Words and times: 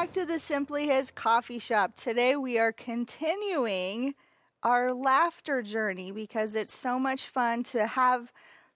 Welcome 0.00 0.14
back 0.14 0.26
to 0.26 0.32
the 0.32 0.38
Simply 0.38 0.86
His 0.86 1.10
Coffee 1.10 1.58
Shop. 1.58 1.94
Today 1.94 2.34
we 2.34 2.58
are 2.58 2.72
continuing 2.72 4.14
our 4.62 4.94
laughter 4.94 5.60
journey 5.60 6.10
because 6.10 6.54
it's 6.54 6.74
so 6.74 6.98
much 6.98 7.26
fun 7.26 7.64
to 7.64 7.86
have 7.86 8.32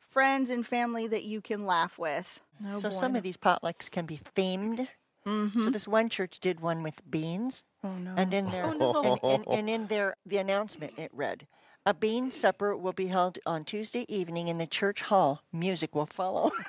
friends 0.06 0.50
and 0.50 0.66
family 0.66 1.06
that 1.06 1.24
you 1.24 1.41
can 1.41 1.64
laugh 1.64 1.98
with. 1.98 2.42
Oh, 2.66 2.78
so 2.78 2.91
some 2.91 3.16
of 3.16 3.23
these 3.23 3.38
potlucks 3.38 3.91
can 3.91 4.05
be 4.05 4.20
themed. 4.37 4.87
Mm-hmm. 5.27 5.60
So 5.60 5.70
this 5.70 5.88
one 5.88 6.10
church 6.10 6.41
did 6.41 6.60
one 6.60 6.83
with 6.83 7.00
beans. 7.10 7.64
Oh 7.83 7.95
no! 7.95 8.12
And 8.19 8.34
in 8.34 8.50
their 8.50 8.75
oh, 8.78 9.19
and, 9.25 9.47
and, 9.47 9.59
and 9.59 9.70
in 9.70 9.86
their 9.86 10.16
the 10.27 10.36
announcement 10.36 10.92
it 10.98 11.11
read, 11.11 11.47
"A 11.86 11.95
bean 11.95 12.33
supper 12.33 12.77
will 12.77 12.92
be 12.92 13.06
held 13.06 13.38
on 13.47 13.64
Tuesday 13.64 14.05
evening 14.14 14.48
in 14.48 14.59
the 14.59 14.66
church 14.66 15.00
hall. 15.00 15.42
Music 15.50 15.95
will 15.95 16.05
follow." 16.05 16.50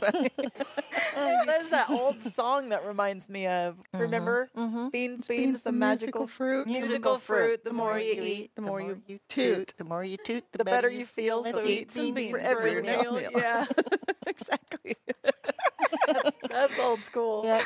There's 1.46 1.68
that 1.68 1.90
old 1.90 2.20
song 2.20 2.70
that 2.70 2.86
reminds 2.86 3.28
me 3.28 3.46
of. 3.46 3.76
Remember? 3.92 4.50
Beans, 4.92 5.26
beans, 5.26 5.62
the 5.62 5.72
magical 5.72 6.26
fruit. 6.26 6.66
Musical 6.66 7.16
fruit. 7.16 7.64
The 7.64 7.72
more 7.72 7.98
you 7.98 8.22
eat, 8.22 8.52
the 8.54 8.62
more 8.62 8.80
you 8.80 9.20
toot. 9.28 9.74
The 9.76 9.84
more 9.84 10.04
you 10.04 10.16
toot, 10.16 10.44
the, 10.52 10.58
the 10.58 10.64
better 10.64 10.90
you 10.90 11.04
feel. 11.04 11.44
So 11.44 11.64
eat 11.64 11.92
some 11.92 12.14
beans 12.14 12.14
beans 12.16 12.30
for 12.30 12.38
every 12.38 12.82
meal. 12.82 13.12
meal. 13.12 13.30
Yeah, 13.34 13.66
exactly. 14.26 14.96
that's, 16.06 16.36
that's 16.48 16.78
old 16.78 17.00
school. 17.00 17.42
Yeah. 17.44 17.64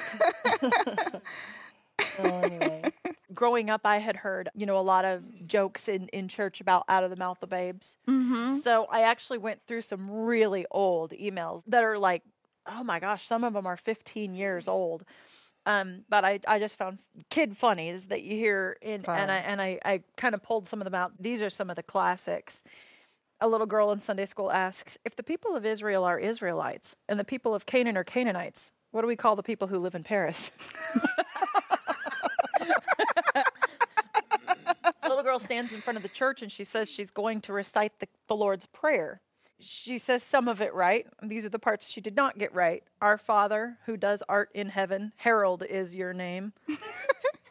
so 2.17 2.25
anyway, 2.25 2.83
growing 3.35 3.71
up, 3.71 3.83
I 3.85 3.99
had 3.99 4.17
heard, 4.17 4.49
you 4.55 4.67
know, 4.67 4.79
a 4.79 4.81
lot 4.81 5.05
of 5.05 5.47
jokes 5.47 5.89
in, 5.89 6.09
in 6.09 6.29
church 6.29 6.61
about 6.61 6.85
out 6.89 7.05
of 7.05 7.11
the 7.11 7.17
mouth 7.17 7.43
of 7.43 7.51
babes. 7.51 7.97
Mm-hmm. 8.09 8.59
So 8.59 8.87
I 8.91 9.03
actually 9.03 9.39
went 9.39 9.61
through 9.67 9.83
some 9.83 10.11
really 10.11 10.67
old 10.71 11.13
emails 11.13 11.63
that 11.67 11.85
are 11.85 11.99
like, 11.99 12.23
oh 12.67 12.83
my 12.83 12.99
gosh, 12.99 13.27
some 13.27 13.45
of 13.45 13.53
them 13.53 13.67
are 13.67 13.77
15 13.77 14.35
years 14.35 14.69
old. 14.69 15.05
Um, 15.67 16.05
but 16.11 16.25
I, 16.25 16.41
I 16.47 16.59
just 16.59 16.77
found 16.77 16.99
kid 17.31 17.57
funnies 17.57 18.07
that 18.07 18.23
you 18.23 18.37
hear 18.37 18.77
in, 18.83 19.03
and 19.07 19.31
I 19.31 19.37
and 19.37 19.63
I, 19.63 19.79
I 19.85 20.03
kind 20.17 20.35
of 20.35 20.43
pulled 20.43 20.67
some 20.67 20.81
of 20.81 20.85
them 20.85 20.95
out. 20.95 21.13
These 21.19 21.41
are 21.41 21.49
some 21.49 21.71
of 21.71 21.77
the 21.77 21.83
classics. 21.83 22.63
A 23.41 23.49
little 23.49 23.67
girl 23.67 23.91
in 23.91 24.01
Sunday 24.01 24.27
school 24.27 24.53
asks, 24.53 24.99
if 25.05 25.17
the 25.17 25.23
people 25.23 25.57
of 25.57 25.65
Israel 25.65 26.05
are 26.05 26.19
Israelites 26.19 26.97
and 27.09 27.19
the 27.19 27.25
people 27.25 27.55
of 27.55 27.67
Canaan 27.67 27.97
are 27.97 28.05
Canaanites, 28.05 28.73
what 28.91 29.01
do 29.01 29.07
we 29.07 29.17
call 29.17 29.37
the 29.37 29.43
people 29.43 29.69
who 29.69 29.79
live 29.79 29.95
in 29.95 30.05
Paris? 30.05 30.51
Little 35.09 35.23
girl 35.23 35.39
stands 35.39 35.73
in 35.73 35.81
front 35.81 35.97
of 35.97 36.03
the 36.03 36.09
church 36.09 36.43
and 36.43 36.51
she 36.51 36.65
says 36.65 36.91
she's 36.91 37.11
going 37.11 37.41
to 37.43 37.53
recite 37.53 37.99
the, 38.01 38.09
the 38.29 38.37
Lord's 38.37 38.67
Prayer. 38.67 39.21
She 39.61 39.99
says 39.99 40.23
some 40.23 40.49
of 40.49 40.61
it 40.61 40.75
right. 40.75 41.07
These 41.23 41.45
are 41.45 41.49
the 41.51 41.59
parts 41.59 41.89
she 41.89 42.01
did 42.01 42.17
not 42.17 42.39
get 42.39 42.55
right. 42.55 42.83
Our 43.01 43.17
Father, 43.17 43.79
who 43.87 43.97
does 43.97 44.23
art 44.29 44.51
in 44.55 44.71
heaven, 44.71 45.13
Harold 45.17 45.63
is 45.63 45.95
your 45.95 46.13
name. 46.13 46.53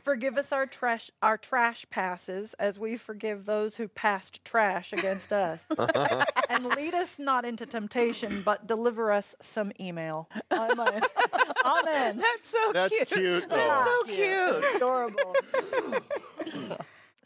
Forgive 0.04 0.38
us 0.38 0.52
our 0.52 0.66
trash 0.66 1.10
our 1.22 1.38
trash 1.38 1.86
passes 1.90 2.54
as 2.56 2.78
we 2.78 2.98
forgive 2.98 3.46
those 3.46 3.78
who 3.78 3.88
passed 3.88 4.44
trash 4.44 4.92
against 4.92 5.32
us. 5.32 5.66
and 6.50 6.66
lead 6.66 6.94
us 6.94 7.18
not 7.18 7.46
into 7.46 7.66
temptation, 7.66 8.42
but 8.44 8.68
deliver 8.68 9.14
us 9.14 9.34
some 9.42 9.72
email. 9.80 10.28
Amen. 10.52 11.02
Amen. 11.66 12.18
That's 12.18 12.50
so 12.50 12.72
That's 12.74 12.94
cute. 12.94 13.08
cute, 13.08 13.50
That's 13.50 13.86
though. 13.86 14.00
so 14.02 14.14
cute. 14.14 14.76
Adorable. 14.76 15.36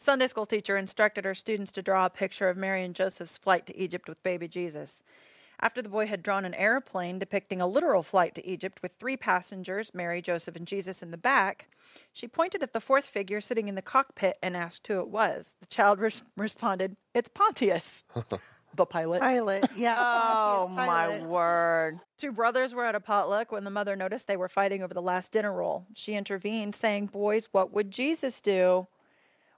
Sunday 0.08 0.26
school 0.26 0.46
teacher 0.46 0.78
instructed 0.78 1.26
her 1.26 1.34
students 1.34 1.70
to 1.70 1.82
draw 1.82 2.06
a 2.06 2.08
picture 2.08 2.48
of 2.48 2.56
Mary 2.56 2.82
and 2.82 2.94
Joseph's 2.94 3.36
flight 3.36 3.66
to 3.66 3.78
Egypt 3.78 4.08
with 4.08 4.22
baby 4.22 4.48
Jesus. 4.48 5.02
After 5.60 5.82
the 5.82 5.90
boy 5.90 6.06
had 6.06 6.22
drawn 6.22 6.46
an 6.46 6.54
airplane 6.54 7.18
depicting 7.18 7.60
a 7.60 7.66
literal 7.66 8.02
flight 8.02 8.34
to 8.36 8.46
Egypt 8.46 8.80
with 8.80 8.92
three 8.98 9.18
passengers, 9.18 9.90
Mary, 9.92 10.22
Joseph, 10.22 10.56
and 10.56 10.66
Jesus, 10.66 11.02
in 11.02 11.10
the 11.10 11.18
back, 11.18 11.68
she 12.10 12.26
pointed 12.26 12.62
at 12.62 12.72
the 12.72 12.80
fourth 12.80 13.04
figure 13.04 13.42
sitting 13.42 13.68
in 13.68 13.74
the 13.74 13.82
cockpit 13.82 14.38
and 14.42 14.56
asked 14.56 14.86
who 14.86 14.98
it 14.98 15.08
was. 15.08 15.56
The 15.60 15.66
child 15.66 16.00
res- 16.00 16.22
responded, 16.38 16.96
It's 17.12 17.28
Pontius, 17.28 18.02
the 18.74 18.86
pilot. 18.86 19.20
Pilot, 19.20 19.68
yeah. 19.76 19.96
Oh 19.98 20.72
Pontius 20.74 21.20
my 21.20 21.26
word. 21.26 22.00
Two 22.16 22.32
brothers 22.32 22.72
were 22.72 22.86
at 22.86 22.94
a 22.94 23.00
potluck 23.00 23.52
when 23.52 23.64
the 23.64 23.70
mother 23.70 23.94
noticed 23.94 24.26
they 24.26 24.38
were 24.38 24.48
fighting 24.48 24.82
over 24.82 24.94
the 24.94 25.02
last 25.02 25.32
dinner 25.32 25.52
roll. 25.52 25.84
She 25.92 26.14
intervened, 26.14 26.74
saying, 26.74 27.08
Boys, 27.08 27.48
what 27.52 27.74
would 27.74 27.90
Jesus 27.90 28.40
do? 28.40 28.86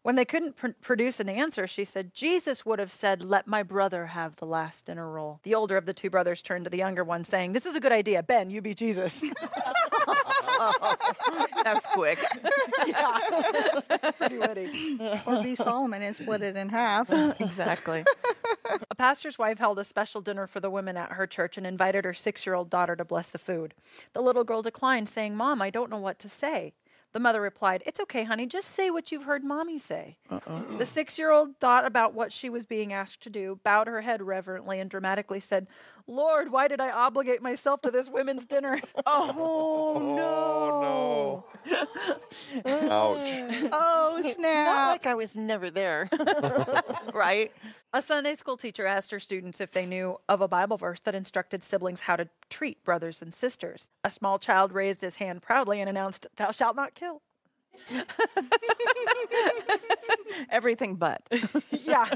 When 0.02 0.16
they 0.16 0.24
couldn't 0.24 0.56
pr- 0.56 0.68
produce 0.80 1.20
an 1.20 1.28
answer, 1.28 1.66
she 1.66 1.84
said, 1.84 2.14
Jesus 2.14 2.64
would 2.64 2.78
have 2.78 2.92
said, 2.92 3.22
Let 3.22 3.46
my 3.46 3.62
brother 3.62 4.06
have 4.06 4.36
the 4.36 4.46
last 4.46 4.86
dinner 4.86 5.10
roll. 5.10 5.40
The 5.42 5.54
older 5.54 5.76
of 5.76 5.86
the 5.86 5.92
two 5.92 6.08
brothers 6.08 6.42
turned 6.42 6.64
to 6.64 6.70
the 6.70 6.78
younger 6.78 7.04
one, 7.04 7.24
saying, 7.24 7.52
This 7.52 7.66
is 7.66 7.76
a 7.76 7.80
good 7.80 7.92
idea. 7.92 8.22
Ben, 8.22 8.50
you 8.50 8.62
be 8.62 8.74
Jesus. 8.74 9.22
That 10.60 11.74
was 11.74 11.86
quick. 11.92 12.18
Pretty 14.18 14.38
witty. 14.38 14.98
Or 15.26 15.42
be 15.42 15.54
Solomon 15.54 16.02
and 16.02 16.14
split 16.14 16.42
it 16.42 16.56
in 16.56 16.68
half. 16.68 17.10
exactly. 17.40 18.04
A 18.90 18.94
pastor's 18.94 19.38
wife 19.38 19.58
held 19.58 19.78
a 19.78 19.84
special 19.84 20.20
dinner 20.20 20.46
for 20.46 20.60
the 20.60 20.70
women 20.70 20.96
at 20.96 21.12
her 21.12 21.26
church 21.26 21.56
and 21.56 21.66
invited 21.66 22.04
her 22.04 22.14
six 22.14 22.46
year 22.46 22.54
old 22.54 22.70
daughter 22.70 22.96
to 22.96 23.04
bless 23.04 23.30
the 23.30 23.38
food. 23.38 23.74
The 24.12 24.20
little 24.20 24.44
girl 24.44 24.62
declined, 24.62 25.08
saying, 25.08 25.36
Mom, 25.36 25.62
I 25.62 25.70
don't 25.70 25.90
know 25.90 25.98
what 25.98 26.18
to 26.20 26.28
say. 26.28 26.74
The 27.12 27.18
mother 27.20 27.40
replied, 27.40 27.82
It's 27.86 27.98
okay, 28.00 28.22
honey, 28.24 28.46
just 28.46 28.68
say 28.68 28.88
what 28.88 29.10
you've 29.10 29.24
heard 29.24 29.42
mommy 29.42 29.78
say. 29.78 30.16
Uh-uh. 30.30 30.76
The 30.78 30.86
six 30.86 31.18
year 31.18 31.30
old 31.32 31.56
thought 31.58 31.84
about 31.84 32.14
what 32.14 32.32
she 32.32 32.48
was 32.48 32.66
being 32.66 32.92
asked 32.92 33.20
to 33.22 33.30
do, 33.30 33.58
bowed 33.64 33.88
her 33.88 34.02
head 34.02 34.22
reverently, 34.22 34.78
and 34.78 34.88
dramatically 34.88 35.40
said, 35.40 35.66
Lord, 36.06 36.50
why 36.52 36.68
did 36.68 36.80
I 36.80 36.90
obligate 36.90 37.42
myself 37.42 37.82
to 37.82 37.90
this 37.90 38.08
women's 38.08 38.46
dinner? 38.46 38.80
Oh 39.06 39.98
no! 40.00 40.24
Oh, 40.72 41.44
no. 41.66 41.76
Ouch! 42.66 43.70
Oh, 43.72 44.18
snap. 44.20 44.30
it's 44.30 44.38
not 44.38 44.88
like 44.88 45.06
I 45.06 45.14
was 45.14 45.36
never 45.36 45.70
there. 45.70 46.08
right? 47.12 47.52
A 47.92 48.00
Sunday 48.00 48.34
school 48.34 48.56
teacher 48.56 48.86
asked 48.86 49.10
her 49.10 49.18
students 49.18 49.60
if 49.60 49.72
they 49.72 49.84
knew 49.84 50.20
of 50.28 50.40
a 50.40 50.46
Bible 50.46 50.76
verse 50.76 51.00
that 51.00 51.16
instructed 51.16 51.60
siblings 51.64 52.02
how 52.02 52.14
to 52.14 52.28
treat 52.48 52.84
brothers 52.84 53.20
and 53.20 53.34
sisters. 53.34 53.90
A 54.04 54.10
small 54.10 54.38
child 54.38 54.70
raised 54.72 55.00
his 55.00 55.16
hand 55.16 55.42
proudly 55.42 55.80
and 55.80 55.90
announced, 55.90 56.28
Thou 56.36 56.52
shalt 56.52 56.76
not 56.76 56.94
kill. 56.94 57.20
Everything 60.50 60.94
but. 60.94 61.28
yeah. 61.70 62.08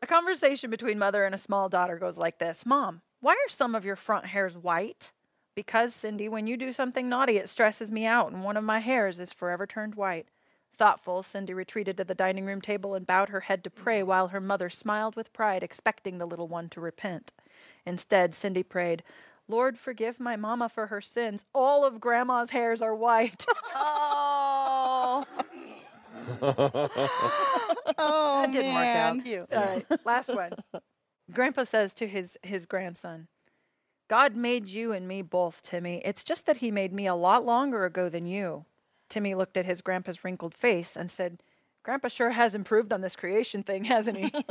A 0.00 0.06
conversation 0.06 0.70
between 0.70 0.96
mother 0.96 1.24
and 1.24 1.34
a 1.34 1.38
small 1.38 1.68
daughter 1.68 1.98
goes 1.98 2.16
like 2.16 2.38
this 2.38 2.64
Mom, 2.64 3.00
why 3.20 3.32
are 3.32 3.48
some 3.48 3.74
of 3.74 3.84
your 3.84 3.96
front 3.96 4.26
hairs 4.26 4.56
white? 4.56 5.10
Because, 5.56 5.92
Cindy, 5.92 6.28
when 6.28 6.46
you 6.46 6.56
do 6.56 6.72
something 6.72 7.08
naughty, 7.08 7.36
it 7.36 7.48
stresses 7.48 7.90
me 7.90 8.06
out, 8.06 8.30
and 8.30 8.44
one 8.44 8.56
of 8.56 8.62
my 8.64 8.78
hairs 8.78 9.18
is 9.18 9.32
forever 9.32 9.66
turned 9.66 9.96
white. 9.96 10.28
Thoughtful, 10.76 11.22
Cindy 11.22 11.54
retreated 11.54 11.96
to 11.98 12.04
the 12.04 12.14
dining 12.14 12.46
room 12.46 12.60
table 12.60 12.94
and 12.94 13.06
bowed 13.06 13.30
her 13.30 13.40
head 13.42 13.64
to 13.64 13.70
pray 13.70 14.00
mm. 14.00 14.06
while 14.06 14.28
her 14.28 14.40
mother 14.40 14.70
smiled 14.70 15.16
with 15.16 15.32
pride, 15.32 15.62
expecting 15.62 16.18
the 16.18 16.26
little 16.26 16.48
one 16.48 16.68
to 16.70 16.80
repent. 16.80 17.32
Instead, 17.86 18.34
Cindy 18.34 18.62
prayed, 18.62 19.02
Lord, 19.48 19.78
forgive 19.78 20.20
my 20.20 20.36
mama 20.36 20.68
for 20.68 20.88
her 20.88 21.00
sins. 21.00 21.44
All 21.54 21.84
of 21.84 22.00
grandma's 22.00 22.50
hairs 22.50 22.82
are 22.82 22.94
white. 22.94 23.46
Oh. 23.76 25.24
Oh, 27.98 28.42
That 28.42 28.52
didn't 28.52 28.74
work 28.74 28.82
man. 28.84 29.18
out. 29.18 29.24
Cute. 29.24 29.48
All 29.52 29.64
right, 29.64 29.86
last 30.04 30.34
one. 30.34 30.52
Grandpa 31.32 31.64
says 31.64 31.94
to 31.94 32.06
his 32.08 32.38
his 32.42 32.66
grandson, 32.66 33.28
"God 34.08 34.36
made 34.36 34.68
you 34.68 34.92
and 34.92 35.06
me 35.08 35.22
both, 35.22 35.62
Timmy. 35.62 36.02
It's 36.04 36.24
just 36.24 36.46
that 36.46 36.58
he 36.58 36.70
made 36.70 36.92
me 36.92 37.06
a 37.06 37.14
lot 37.14 37.44
longer 37.44 37.84
ago 37.84 38.08
than 38.08 38.26
you." 38.26 38.64
Timmy 39.08 39.34
looked 39.34 39.56
at 39.56 39.66
his 39.66 39.80
grandpa's 39.80 40.24
wrinkled 40.24 40.54
face 40.54 40.96
and 40.96 41.10
said, 41.10 41.42
"Grandpa 41.82 42.08
sure 42.08 42.30
has 42.30 42.54
improved 42.54 42.92
on 42.92 43.00
this 43.00 43.16
creation 43.16 43.62
thing, 43.62 43.84
hasn't 43.84 44.18
he?" 44.18 44.32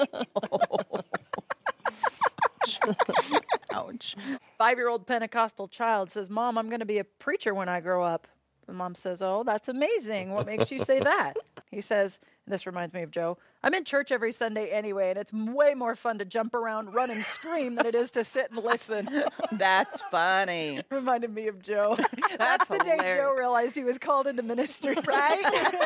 Ouch. 3.72 4.16
Five-year-old 4.58 5.08
Pentecostal 5.08 5.68
child 5.68 6.12
says, 6.12 6.30
"Mom, 6.30 6.58
I'm 6.58 6.70
going 6.70 6.80
to 6.80 6.86
be 6.86 7.00
a 7.00 7.04
preacher 7.04 7.54
when 7.54 7.70
I 7.70 7.80
grow 7.80 8.04
up." 8.04 8.28
The 8.66 8.74
mom 8.74 8.96
says, 8.96 9.22
"Oh, 9.22 9.44
that's 9.44 9.68
amazing. 9.68 10.32
What 10.32 10.46
makes 10.46 10.72
you 10.72 10.80
say 10.80 11.00
that?" 11.00 11.36
He 11.72 11.82
says, 11.82 12.20
and 12.46 12.54
"This 12.54 12.66
reminds 12.66 12.94
me 12.94 13.02
of 13.04 13.12
Joe. 13.12 13.38
I'm 13.64 13.74
in 13.74 13.86
church 13.86 14.12
every 14.12 14.32
Sunday 14.32 14.70
anyway, 14.70 15.10
and 15.10 15.18
it's 15.18 15.32
way 15.32 15.74
more 15.74 15.96
fun 15.96 16.18
to 16.20 16.26
jump 16.26 16.54
around, 16.54 16.94
run, 16.94 17.10
and 17.12 17.24
scream 17.24 17.76
than 17.76 17.86
it 17.86 17.96
is 17.96 18.12
to 18.12 18.24
sit 18.24 18.52
and 18.52 18.64
listen." 18.64 19.10
That's 19.52 20.02
funny. 20.12 20.82
Reminded 20.90 21.34
me 21.34 21.48
of 21.48 21.62
Joe. 21.62 21.96
That's, 22.38 22.38
That's 22.38 22.68
the 22.68 22.80
day 22.80 22.98
Joe 23.16 23.36
realized 23.38 23.76
he 23.76 23.84
was 23.84 23.98
called 23.98 24.28
into 24.28 24.44
ministry, 24.44 24.96
right? 25.08 25.86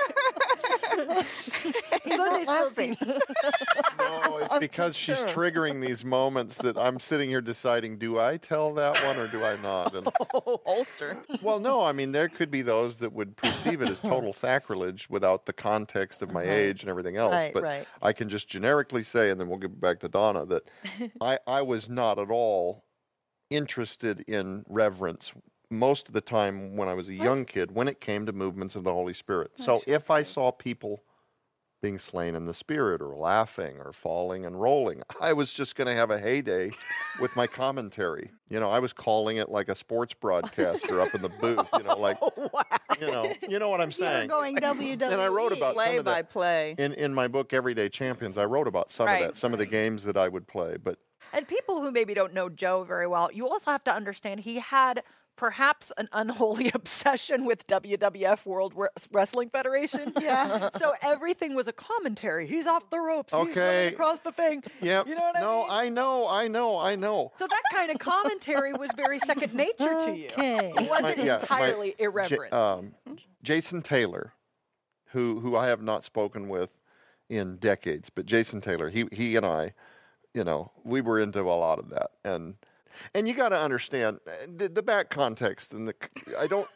Sunday 0.97 2.43
school 2.43 2.71
teacher. 2.71 3.19
No, 3.99 4.37
it's 4.37 4.59
because 4.59 4.95
she's 4.95 5.17
triggering 5.17 5.81
these 5.81 6.03
moments 6.03 6.57
that 6.59 6.77
I'm 6.77 6.99
sitting 6.99 7.29
here 7.29 7.41
deciding: 7.41 7.97
do 7.97 8.19
I 8.19 8.37
tell 8.37 8.73
that 8.75 8.95
one 9.03 9.17
or 9.17 9.27
do 9.27 9.43
I 9.43 9.55
not? 9.61 9.95
And, 9.95 10.07
Oh, 10.33 10.61
holster. 10.65 11.17
well, 11.41 11.59
no. 11.59 11.81
I 11.83 11.91
mean, 11.91 12.11
there 12.11 12.29
could 12.29 12.51
be 12.51 12.61
those 12.61 12.97
that 12.97 13.13
would 13.13 13.35
perceive 13.37 13.81
it 13.81 13.89
as 13.89 13.99
total 14.01 14.33
sacrilege 14.47 15.09
without 15.09 15.45
the 15.45 15.53
context 15.53 16.21
of 16.21 16.31
my 16.31 16.43
age 16.43 16.83
and 16.83 16.89
everything 16.89 17.17
else. 17.17 17.31
Right, 17.31 17.53
but 17.53 17.63
right. 17.63 17.87
I 18.01 18.13
can 18.13 18.29
just 18.29 18.47
generically 18.47 19.03
say, 19.03 19.29
and 19.29 19.39
then 19.39 19.47
we'll 19.47 19.59
get 19.59 19.79
back 19.79 19.99
to 20.01 20.09
Donna, 20.09 20.45
that 20.45 20.63
I, 21.21 21.39
I 21.47 21.61
was 21.61 21.89
not 21.89 22.19
at 22.19 22.29
all 22.29 22.85
interested 23.49 24.21
in 24.27 24.63
reverence 24.67 25.31
most 25.69 26.07
of 26.07 26.13
the 26.13 26.21
time 26.21 26.75
when 26.77 26.87
I 26.87 26.93
was 26.93 27.09
a 27.09 27.13
young 27.13 27.45
kid 27.45 27.71
when 27.71 27.87
it 27.87 27.99
came 27.99 28.25
to 28.25 28.33
movements 28.33 28.75
of 28.75 28.83
the 28.83 28.93
Holy 28.93 29.13
Spirit. 29.13 29.51
So 29.55 29.81
if 29.87 30.09
I 30.09 30.23
saw 30.23 30.51
people 30.51 31.03
being 31.81 31.99
slain 31.99 32.33
in 32.35 32.45
the 32.45 32.53
spirit 32.53 33.01
or 33.01 33.15
laughing 33.15 33.77
or 33.77 33.91
falling 33.91 34.45
and 34.45 34.59
rolling, 34.59 35.03
I 35.21 35.33
was 35.33 35.51
just 35.53 35.75
going 35.75 35.87
to 35.87 35.93
have 35.95 36.09
a 36.09 36.17
heyday 36.19 36.71
with 37.21 37.35
my 37.35 37.47
commentary. 37.47 38.31
You 38.49 38.59
know, 38.59 38.69
I 38.69 38.79
was 38.79 38.93
calling 38.93 39.37
it 39.37 39.49
like 39.49 39.69
a 39.69 39.75
sports 39.75 40.13
broadcaster 40.13 41.01
up 41.01 41.13
in 41.13 41.21
the 41.21 41.29
booth, 41.41 41.67
you 41.77 41.83
know, 41.83 41.99
like 41.99 42.17
oh, 42.21 42.31
you 42.99 43.07
know, 43.07 43.33
you 43.47 43.59
know 43.59 43.69
what 43.69 43.81
I'm 43.81 43.87
You're 43.89 43.91
saying. 43.93 44.27
going 44.29 44.55
WWE. 44.57 45.01
And 45.11 45.21
I 45.21 45.27
wrote 45.27 45.51
about 45.53 45.75
some 45.75 45.83
Play 45.85 45.97
of 45.97 46.05
by 46.05 46.21
that 46.21 46.29
play. 46.29 46.75
in 46.77 46.93
in 46.93 47.13
my 47.13 47.27
book 47.27 47.53
Everyday 47.53 47.89
Champions. 47.89 48.37
I 48.37 48.45
wrote 48.45 48.67
about 48.67 48.89
some 48.89 49.07
Right. 49.07 49.21
of 49.21 49.27
that, 49.27 49.35
some 49.35 49.53
of 49.53 49.59
the 49.59 49.65
games 49.65 50.03
that 50.05 50.15
I 50.17 50.29
would 50.29 50.47
play, 50.47 50.77
but 50.77 50.97
And 51.33 51.47
people 51.47 51.81
who 51.81 51.91
maybe 51.91 52.13
don't 52.13 52.33
know 52.33 52.49
Joe 52.49 52.83
very 52.83 53.05
well, 53.07 53.29
you 53.31 53.47
also 53.47 53.69
have 53.71 53.83
to 53.83 53.93
understand 53.93 54.39
he 54.41 54.59
had 54.59 55.03
perhaps 55.37 55.93
an 55.97 56.09
unholy 56.11 56.69
obsession 56.73 57.45
with 57.45 57.65
WWF 57.67 58.45
World 58.45 58.73
Wre- 58.75 58.87
Wrestling 59.11 59.49
Federation. 59.49 60.11
Yeah. 60.21 60.69
So 60.75 60.93
everything 61.01 61.55
was 61.55 61.67
a 61.69 61.71
commentary. 61.73 62.47
He's 62.47 62.67
off 62.67 62.89
the 62.89 62.99
ropes. 62.99 63.33
Okay. 63.33 63.59
running 63.85 63.93
across 63.93 64.19
the 64.19 64.31
thing. 64.33 64.63
yeah. 64.81 65.03
You 65.05 65.15
know 65.15 65.21
what 65.21 65.39
no, 65.39 65.65
I 65.69 65.85
mean? 65.85 65.93
No, 65.93 66.27
I 66.27 66.27
know, 66.27 66.27
I 66.27 66.47
know, 66.47 66.77
I 66.79 66.95
know. 66.95 67.31
so 67.37 67.47
that 67.47 67.61
kind 67.71 67.89
of 67.91 67.99
commentary 67.99 68.73
was 68.73 68.91
very 68.97 69.19
second 69.19 69.53
nature 69.53 69.75
to 70.05 70.11
you. 70.17 70.25
Okay. 70.25 70.73
It 70.75 70.89
wasn't 70.89 71.17
My- 71.19 71.23
yeah, 71.23 71.35
my- 71.35 71.39
entirely 71.41 71.89
J- 71.91 72.03
irreverent. 72.03 72.53
um, 72.53 72.95
Jason 73.43 73.81
Taylor, 73.81 74.33
who 75.11 75.39
who 75.39 75.55
I 75.55 75.67
have 75.67 75.81
not 75.81 76.03
spoken 76.03 76.49
with 76.49 76.71
in 77.29 77.57
decades, 77.57 78.09
but 78.09 78.25
Jason 78.25 78.59
Taylor, 78.59 78.89
he 78.89 79.05
he 79.11 79.35
and 79.35 79.45
I, 79.45 79.73
you 80.33 80.43
know, 80.43 80.71
we 80.83 80.99
were 81.01 81.19
into 81.19 81.41
a 81.41 81.55
lot 81.55 81.79
of 81.79 81.89
that, 81.89 82.11
and 82.25 82.55
and 83.13 83.27
you 83.27 83.33
got 83.33 83.49
to 83.49 83.59
understand 83.59 84.19
uh, 84.27 84.31
the, 84.55 84.69
the 84.69 84.83
back 84.83 85.09
context, 85.09 85.73
and 85.73 85.87
the 85.87 85.95
I 86.39 86.47
don't 86.47 86.67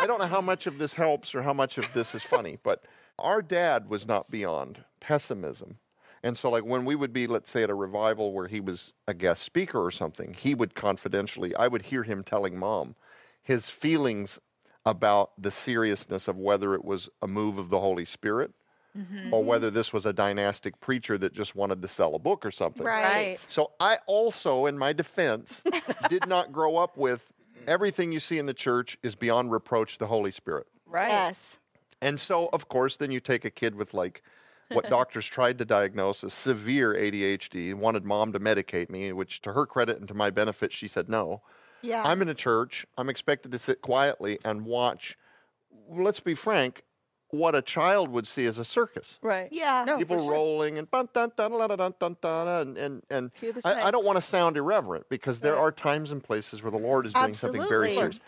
I 0.00 0.06
don't 0.06 0.20
know 0.20 0.26
how 0.26 0.40
much 0.40 0.66
of 0.66 0.78
this 0.78 0.94
helps 0.94 1.34
or 1.34 1.42
how 1.42 1.52
much 1.52 1.78
of 1.78 1.92
this 1.92 2.14
is 2.14 2.22
funny, 2.22 2.58
but 2.62 2.84
our 3.18 3.42
dad 3.42 3.88
was 3.88 4.06
not 4.06 4.30
beyond 4.30 4.84
pessimism. 5.00 5.78
And 6.22 6.36
so, 6.36 6.50
like 6.50 6.64
when 6.64 6.84
we 6.84 6.94
would 6.94 7.12
be, 7.12 7.26
let's 7.26 7.50
say, 7.50 7.62
at 7.62 7.70
a 7.70 7.74
revival 7.74 8.32
where 8.32 8.46
he 8.46 8.60
was 8.60 8.92
a 9.08 9.14
guest 9.14 9.42
speaker 9.42 9.82
or 9.82 9.90
something, 9.90 10.34
he 10.34 10.54
would 10.54 10.74
confidentially, 10.74 11.54
I 11.54 11.68
would 11.68 11.82
hear 11.82 12.02
him 12.02 12.22
telling 12.22 12.58
mom 12.58 12.94
his 13.42 13.70
feelings 13.70 14.38
about 14.84 15.32
the 15.40 15.50
seriousness 15.50 16.28
of 16.28 16.36
whether 16.36 16.74
it 16.74 16.84
was 16.84 17.08
a 17.22 17.26
move 17.26 17.58
of 17.58 17.70
the 17.70 17.80
Holy 17.80 18.04
Spirit 18.04 18.52
Mm-hmm. 18.98 19.32
or 19.32 19.44
whether 19.44 19.70
this 19.70 19.92
was 19.92 20.04
a 20.04 20.12
dynastic 20.12 20.80
preacher 20.80 21.16
that 21.18 21.32
just 21.32 21.54
wanted 21.54 21.80
to 21.80 21.86
sell 21.86 22.16
a 22.16 22.18
book 22.18 22.44
or 22.44 22.50
something. 22.50 22.84
Right. 22.84 23.04
Right. 23.04 23.38
So 23.38 23.70
I 23.78 23.98
also, 24.06 24.66
in 24.66 24.76
my 24.76 24.92
defense, 24.92 25.62
did 26.08 26.26
not 26.26 26.50
grow 26.50 26.76
up 26.76 26.96
with 26.96 27.30
everything 27.68 28.10
you 28.10 28.18
see 28.18 28.38
in 28.38 28.46
the 28.46 28.54
church 28.54 28.98
is 29.04 29.14
beyond 29.14 29.52
reproach 29.52 29.98
the 29.98 30.08
Holy 30.08 30.32
Spirit. 30.32 30.66
right. 30.86 31.08
Yes. 31.08 31.58
And 32.02 32.18
so, 32.18 32.48
of 32.52 32.68
course, 32.68 32.96
then 32.96 33.10
you 33.12 33.20
take 33.20 33.44
a 33.44 33.50
kid 33.50 33.74
with 33.76 33.94
like 33.94 34.22
what 34.70 34.88
doctors 34.90 35.26
tried 35.26 35.58
to 35.58 35.64
diagnose 35.64 36.24
as 36.24 36.32
severe 36.32 36.94
ADHD 36.94 37.70
and 37.70 37.80
wanted 37.80 38.04
mom 38.04 38.32
to 38.32 38.40
medicate 38.40 38.90
me, 38.90 39.12
which 39.12 39.40
to 39.42 39.52
her 39.52 39.66
credit 39.66 39.98
and 39.98 40.08
to 40.08 40.14
my 40.14 40.30
benefit, 40.30 40.72
she 40.72 40.88
said 40.88 41.08
no. 41.08 41.42
Yeah. 41.82 42.02
I'm 42.04 42.22
in 42.22 42.28
a 42.28 42.34
church. 42.34 42.86
I'm 42.98 43.08
expected 43.08 43.52
to 43.52 43.58
sit 43.58 43.82
quietly 43.82 44.38
and 44.44 44.64
watch, 44.64 45.16
let's 45.88 46.20
be 46.20 46.34
frank, 46.34 46.82
what 47.32 47.54
a 47.54 47.62
child 47.62 48.08
would 48.10 48.26
see 48.26 48.46
as 48.46 48.58
a 48.58 48.64
circus. 48.64 49.18
Right. 49.22 49.48
yeah. 49.52 49.84
No, 49.86 49.98
People 49.98 50.22
sure. 50.22 50.32
rolling 50.32 50.78
and 50.78 50.90
dun 50.90 51.08
dun 51.12 51.32
dun 51.36 51.52
dun 51.52 51.76
dun 51.78 51.94
dun 51.98 52.16
dun 52.20 52.48
and 52.48 52.76
and 52.78 53.02
and 53.10 53.34
Cue 53.34 53.54
I, 53.64 53.82
I 53.84 53.90
don't 53.90 54.04
want 54.04 54.16
to 54.16 54.22
sound 54.22 54.56
irreverent 54.56 55.08
because 55.08 55.40
there 55.40 55.54
Right. 55.54 55.60
are 55.60 55.72
times 55.72 56.10
and 56.12 56.22
places 56.22 56.62
where 56.62 56.70
the 56.70 56.78
Lord 56.78 57.06
is 57.06 57.14
doing 57.14 57.34
something 57.34 57.62
very 57.68 57.92
serious. 57.94 58.20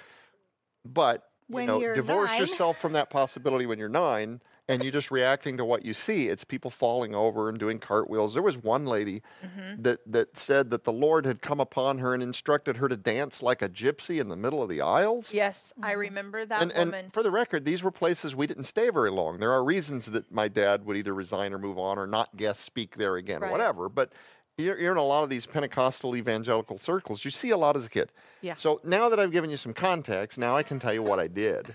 But 0.84 1.28
When 1.48 1.62
you 1.64 1.66
know, 1.68 1.80
you're 1.80 1.94
divorce 1.94 2.30
nine. 2.30 2.40
yourself 2.40 2.78
from 2.78 2.92
that 2.94 3.10
possibility 3.10 3.66
when 3.66 3.78
you're 3.78 3.88
nine 3.88 4.40
and 4.68 4.82
you're 4.82 4.92
just 4.92 5.10
reacting 5.10 5.56
to 5.56 5.64
what 5.64 5.84
you 5.84 5.92
see. 5.92 6.28
It's 6.28 6.44
people 6.44 6.70
falling 6.70 7.14
over 7.14 7.48
and 7.48 7.58
doing 7.58 7.78
cartwheels. 7.78 8.32
There 8.34 8.42
was 8.42 8.56
one 8.56 8.86
lady 8.86 9.22
Mm-hmm. 9.44 9.82
that 9.82 10.00
that 10.12 10.36
said 10.36 10.70
that 10.70 10.84
the 10.84 10.92
Lord 10.92 11.26
had 11.26 11.42
come 11.42 11.58
upon 11.60 11.98
her 11.98 12.14
and 12.14 12.22
instructed 12.22 12.76
her 12.76 12.88
to 12.88 12.96
dance 12.96 13.42
like 13.42 13.60
a 13.60 13.68
gypsy 13.68 14.20
in 14.20 14.28
the 14.28 14.36
middle 14.36 14.62
of 14.62 14.68
the 14.68 14.80
aisles. 14.80 15.32
Yes, 15.34 15.72
I 15.82 15.92
remember 15.92 16.46
that 16.46 16.62
And, 16.62 16.72
woman. 16.72 16.94
and 16.94 17.12
for 17.12 17.22
the 17.22 17.30
record, 17.30 17.64
these 17.64 17.82
were 17.82 17.90
places 17.90 18.36
we 18.36 18.46
didn't 18.46 18.64
stay 18.64 18.88
very 18.90 19.10
long. 19.10 19.38
There 19.38 19.50
are 19.52 19.64
reasons 19.64 20.06
that 20.06 20.30
my 20.32 20.46
dad 20.48 20.86
would 20.86 20.96
either 20.96 21.12
resign 21.14 21.52
or 21.52 21.58
move 21.58 21.78
on 21.78 21.98
or 21.98 22.06
not 22.06 22.36
guest 22.36 22.60
speak 22.60 22.96
there 22.96 23.16
again, 23.16 23.40
Right. 23.40 23.50
whatever. 23.50 23.88
But 23.88 24.12
you're, 24.58 24.78
you're 24.78 24.92
in 24.92 24.98
a 24.98 25.02
lot 25.04 25.24
of 25.24 25.30
these 25.30 25.44
Pentecostal 25.46 26.14
evangelical 26.14 26.78
circles. 26.78 27.24
You 27.24 27.30
see 27.32 27.50
a 27.50 27.56
lot 27.56 27.74
as 27.74 27.86
a 27.86 27.90
kid. 27.90 28.12
Yeah. 28.42 28.54
So 28.56 28.80
now 28.84 29.08
that 29.08 29.18
I've 29.18 29.32
given 29.32 29.50
you 29.50 29.56
some 29.56 29.74
context, 29.74 30.38
now 30.38 30.56
I 30.56 30.62
can 30.62 30.78
tell 30.78 30.92
you 30.94 31.02
what 31.02 31.18
I 31.18 31.26
did. 31.26 31.74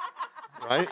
right? 0.70 0.88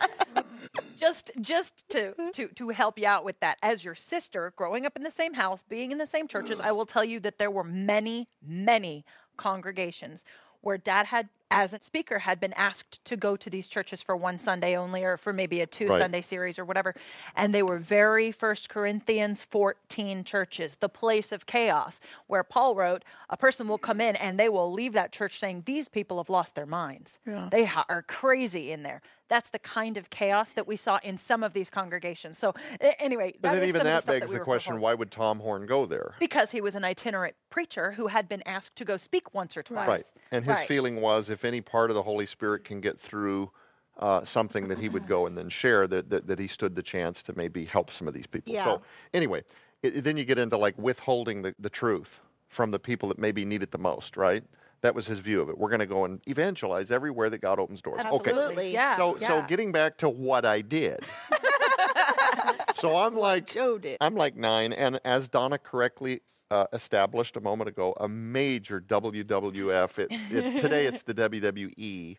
Just 0.97 1.31
just 1.41 1.89
to 1.91 2.15
to 2.33 2.49
to 2.49 2.69
help 2.71 2.99
you 2.99 3.07
out 3.07 3.25
with 3.25 3.39
that. 3.41 3.59
As 3.63 3.85
your 3.85 3.95
sister 3.95 4.53
growing 4.57 4.87
up 4.87 4.97
in 4.97 5.03
the 5.03 5.11
same 5.11 5.35
house 5.35 5.63
being 5.63 5.93
in 5.93 5.99
the 5.99 6.07
same 6.07 6.29
churches 6.29 6.61
i 6.61 6.73
will 6.73 6.87
tell 6.87 7.05
you 7.05 7.21
that 7.21 7.39
there 7.39 7.51
were 7.51 7.65
many 7.65 8.29
many 8.47 9.05
congregations 9.37 10.25
where 10.61 10.79
dad 10.79 11.07
had 11.07 11.29
as 11.53 11.73
a 11.75 11.79
speaker 11.83 12.21
had 12.21 12.41
been 12.41 12.55
asked 12.55 13.05
to 13.05 13.17
go 13.17 13.37
to 13.37 13.51
these 13.51 13.69
churches 13.69 14.01
for 14.03 14.17
one 14.17 14.39
sunday 14.39 14.75
only 14.77 15.05
or 15.05 15.17
for 15.19 15.33
maybe 15.33 15.61
a 15.61 15.67
two 15.67 15.87
Right. 15.87 16.01
sunday 16.01 16.23
series 16.23 16.59
or 16.59 16.65
whatever 16.65 16.95
and 17.37 17.55
they 17.55 17.63
were 17.63 17.79
very 17.79 18.33
first 18.33 18.69
corinthians 18.71 19.45
14 19.45 20.25
churches 20.25 20.77
the 20.81 20.89
place 20.89 21.31
of 21.31 21.45
chaos 21.47 22.01
where 22.27 22.43
paul 22.43 22.75
wrote 22.75 23.05
a 23.29 23.37
person 23.37 23.69
will 23.69 23.79
come 23.79 24.01
in 24.01 24.17
and 24.17 24.41
they 24.41 24.49
will 24.49 24.73
leave 24.73 24.95
that 24.95 25.13
church 25.13 25.39
saying 25.39 25.63
these 25.67 25.89
people 25.89 26.17
have 26.17 26.31
lost 26.31 26.55
their 26.55 26.67
minds 26.67 27.19
they 27.51 27.67
ha- 27.67 27.85
are 27.89 28.03
crazy 28.03 28.73
in 28.73 28.83
there 28.83 29.03
that's 29.29 29.49
the 29.51 29.59
kind 29.59 29.97
of 29.97 30.11
chaos 30.11 30.53
that 30.53 30.67
we 30.67 30.77
saw 30.77 30.99
in 31.03 31.17
some 31.17 31.43
of 31.43 31.55
these 31.55 31.71
congregations. 31.71 32.37
So, 32.37 32.53
anyway, 32.99 33.33
But 33.41 33.49
that 33.49 33.55
then 33.55 33.63
is 33.63 33.69
even 33.71 33.79
some 33.79 33.87
of 33.87 33.93
that 33.95 34.03
stuff 34.03 34.13
begs 34.15 34.31
we 34.31 34.37
the 34.39 34.45
question 34.45 34.73
performing. 34.73 34.83
why 34.83 34.93
would 34.93 35.11
Tom 35.11 35.39
Horn 35.41 35.65
go 35.65 35.87
there? 35.87 36.17
Because 36.21 36.51
he 36.51 36.61
was 36.61 36.75
an 36.75 36.85
itinerant 36.85 37.35
preacher 37.49 37.93
who 37.93 38.09
had 38.09 38.29
been 38.29 38.43
asked 38.45 38.77
to 38.77 38.85
go 38.85 38.99
speak 38.99 39.33
once 39.33 39.57
or 39.57 39.63
twice. 39.63 39.89
Right. 39.89 40.05
And 40.31 40.45
his 40.45 40.57
Right. 40.57 40.69
feeling 40.69 41.01
was 41.01 41.31
if 41.31 41.42
any 41.45 41.61
part 41.61 41.91
of 41.91 41.95
the 41.97 42.03
Holy 42.03 42.27
Spirit 42.27 42.65
can 42.65 42.81
get 42.81 42.99
through 42.99 43.51
uh, 43.99 44.25
something 44.25 44.69
that 44.69 44.79
he 44.79 44.89
would 44.89 45.07
go 45.07 45.27
and 45.27 45.37
then 45.37 45.49
share, 45.49 45.87
that, 45.87 46.09
that, 46.11 46.27
that 46.27 46.39
he 46.39 46.49
stood 46.49 46.75
the 46.75 46.83
chance 46.83 47.23
to 47.25 47.37
maybe 47.37 47.65
help 47.65 47.91
some 47.93 48.09
of 48.09 48.15
these 48.15 48.27
people. 48.27 48.53
Yeah. 48.53 48.65
So, 48.65 48.83
anyway, 49.13 49.43
it, 49.83 49.97
it- 49.99 50.05
then 50.05 50.17
you 50.17 50.25
get 50.25 50.39
into 50.39 50.57
like 50.57 50.77
withholding 50.79 51.43
the, 51.43 51.55
the 51.59 51.71
truth 51.71 52.21
from 52.49 52.71
the 52.71 52.79
people 52.79 53.09
that 53.11 53.19
maybe 53.19 53.45
need 53.45 53.63
it 53.63 53.71
the 53.71 53.79
most, 53.79 54.17
right? 54.17 54.43
That 54.81 54.95
was 54.95 55.07
his 55.07 55.19
view 55.21 55.41
of 55.41 55.49
it. 55.49 55.57
We're 55.57 55.69
going 55.69 55.81
to 55.81 55.87
go 55.87 56.05
and 56.05 56.21
evangelize 56.27 56.91
everywhere 56.91 57.31
that 57.31 57.39
God 57.39 57.59
opens 57.61 57.81
doors. 57.83 58.03
Okay. 58.05 58.31
Yeah. 58.73 58.97
So, 58.97 59.17
so 59.21 59.45
getting 59.49 59.71
back 59.73 59.97
to 59.99 60.09
what 60.09 60.45
I 60.45 60.61
did. 60.63 61.05
so 62.75 62.97
I'm 62.97 63.15
like, 63.15 63.47
Joe 63.47 63.79
did. 63.79 63.99
I'm 64.01 64.15
like 64.17 64.37
nine, 64.37 64.73
and 64.73 64.99
as 65.05 65.29
Donna 65.29 65.59
correctly 65.59 66.21
uh, 66.53 66.67
established 66.75 67.37
a 67.37 67.41
moment 67.41 67.69
ago, 67.69 67.95
a 67.99 68.07
major 68.07 68.79
WWF. 68.81 69.99
It, 69.99 70.09
it, 70.31 70.59
today 70.59 70.85
it's 70.85 71.03
the 71.07 71.15
WWE. 71.15 72.19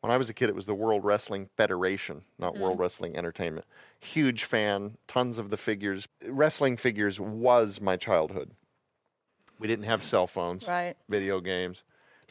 When 0.00 0.12
I 0.12 0.16
was 0.16 0.28
a 0.28 0.34
kid, 0.34 0.48
it 0.48 0.54
was 0.54 0.66
the 0.66 0.74
World 0.74 1.04
Wrestling 1.04 1.48
Federation, 1.56 2.22
not 2.38 2.56
World 2.56 2.78
Wrestling 2.78 3.16
Entertainment. 3.16 3.66
Huge 4.00 4.44
fan, 4.44 4.96
tons 5.06 5.38
of 5.38 5.50
the 5.50 5.56
figures. 5.56 6.06
Wrestling 6.26 6.76
figures 6.76 7.18
was 7.20 7.80
my 7.80 7.96
childhood. 7.96 8.50
We 9.58 9.66
didn't 9.66 9.86
have 9.86 10.04
cell 10.04 10.26
phones, 10.26 10.68
Right. 10.68 10.96
video 11.08 11.40
games. 11.40 11.82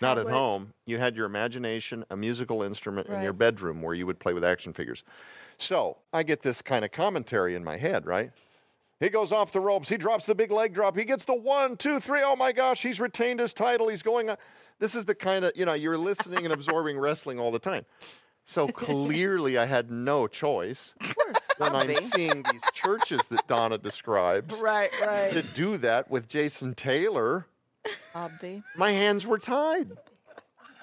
Not 0.02 0.18
at 0.18 0.28
home. 0.28 0.74
You 0.86 1.00
had 1.00 1.16
your 1.16 1.26
imagination, 1.26 2.06
a 2.10 2.16
musical 2.16 2.62
instrument 2.62 3.08
in 3.10 3.22
your 3.24 3.34
bedroom 3.34 3.82
where 3.82 3.96
you 3.96 4.06
would 4.06 4.20
play 4.20 4.34
with 4.34 4.46
action 4.46 4.72
figures. 4.72 5.04
So 5.58 5.98
I 6.14 6.24
get 6.24 6.44
this 6.44 6.62
kind 6.62 6.86
of 6.86 6.92
commentary 6.92 7.56
in 7.56 7.64
my 7.64 7.78
head, 7.78 8.06
right? 8.06 8.32
He 9.00 9.10
goes 9.10 9.32
off 9.32 9.52
the 9.52 9.60
ropes. 9.60 9.90
He 9.90 9.98
drops 9.98 10.26
the 10.26 10.34
big 10.36 10.52
leg 10.52 10.74
drop. 10.74 10.98
He 10.98 11.04
gets 11.06 11.26
the 11.26 11.36
one, 11.36 11.78
two, 11.78 12.00
three. 12.00 12.22
Oh 12.24 12.36
my 12.36 12.52
gosh, 12.52 12.82
he's 12.82 13.00
retained 13.00 13.40
his 13.40 13.54
title. 13.54 13.88
He's 13.90 14.02
going 14.02 14.30
on. 14.30 14.38
This 14.80 14.96
is 14.96 15.06
the 15.06 15.16
kind 15.16 15.46
of, 15.46 15.52
you 15.56 15.66
know, 15.66 15.74
you're 15.74 15.98
listening 15.98 16.46
and 16.46 16.54
absorbing 16.54 16.98
wrestling 17.00 17.40
all 17.40 17.52
the 17.52 17.60
time. 17.60 17.86
So 18.46 18.68
clearly 18.68 19.58
I 19.58 19.66
had 19.66 19.92
no 19.92 20.28
choice 20.28 20.96
when 21.58 21.76
I'm 21.76 21.94
seeing 21.96 22.44
these 22.52 22.62
churches 22.74 23.28
that 23.30 23.48
Donna 23.48 23.78
describes 23.78 24.56
Right, 24.60 24.92
right. 25.02 25.32
to 25.32 25.42
do 25.44 25.78
that 25.78 26.10
with 26.10 26.28
Jason 26.28 26.74
Taylor. 26.74 27.46
Obvi. 28.16 28.64
My 28.76 28.92
hands 28.92 29.28
were 29.28 29.38
tied. 29.38 29.92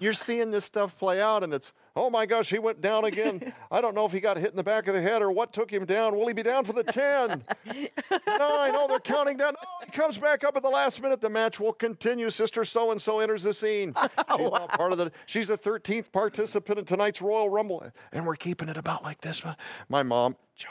You're 0.01 0.13
seeing 0.13 0.51
this 0.51 0.65
stuff 0.65 0.99
play 0.99 1.21
out, 1.21 1.43
and 1.45 1.53
it's, 1.55 1.73
oh 1.97 2.11
my 2.11 2.27
gosh, 2.27 2.51
he 2.51 2.59
went 2.59 2.81
down 2.81 3.05
again. 3.05 3.53
I 3.71 3.81
don't 3.81 3.95
know 3.95 4.05
if 4.07 4.13
he 4.13 4.21
got 4.21 4.37
hit 4.37 4.51
in 4.51 4.57
the 4.57 4.65
back 4.65 4.89
of 4.89 4.95
the 4.95 5.01
head 5.01 5.23
or 5.23 5.31
what 5.31 5.53
took 5.53 5.71
him 5.71 5.85
down. 5.85 6.17
Will 6.17 6.27
he 6.27 6.33
be 6.33 6.43
down 6.43 6.65
for 6.65 6.73
the 6.73 6.83
10? 6.85 7.29
Nine. 7.67 8.73
Oh, 8.77 8.87
they're 8.89 8.99
counting 8.99 9.37
down. 9.37 9.55
Oh, 9.59 9.85
he 9.85 9.91
comes 9.91 10.19
back 10.19 10.45
up 10.45 10.57
at 10.57 10.63
the 10.63 10.71
last 10.71 11.01
minute. 11.03 11.21
The 11.21 11.31
match 11.31 11.61
will 11.61 11.73
continue. 11.73 12.31
Sister 12.31 12.65
so 12.65 12.91
and 12.91 13.01
so 13.01 13.21
enters 13.21 13.43
the 13.43 13.55
scene. 13.55 13.95
She's 14.37 14.51
not 14.51 14.73
part 14.73 14.93
of 14.93 14.99
the, 14.99 15.13
she's 15.27 15.47
the 15.47 15.59
13th 15.59 16.11
participant 16.13 16.79
in 16.79 16.85
tonight's 16.85 17.23
Royal 17.23 17.49
Rumble. 17.49 17.85
And 18.13 18.27
we're 18.27 18.37
keeping 18.37 18.69
it 18.69 18.77
about 18.77 19.03
like 19.03 19.21
this. 19.21 19.43
My 19.89 20.03
mom, 20.03 20.37
Joe, 20.57 20.69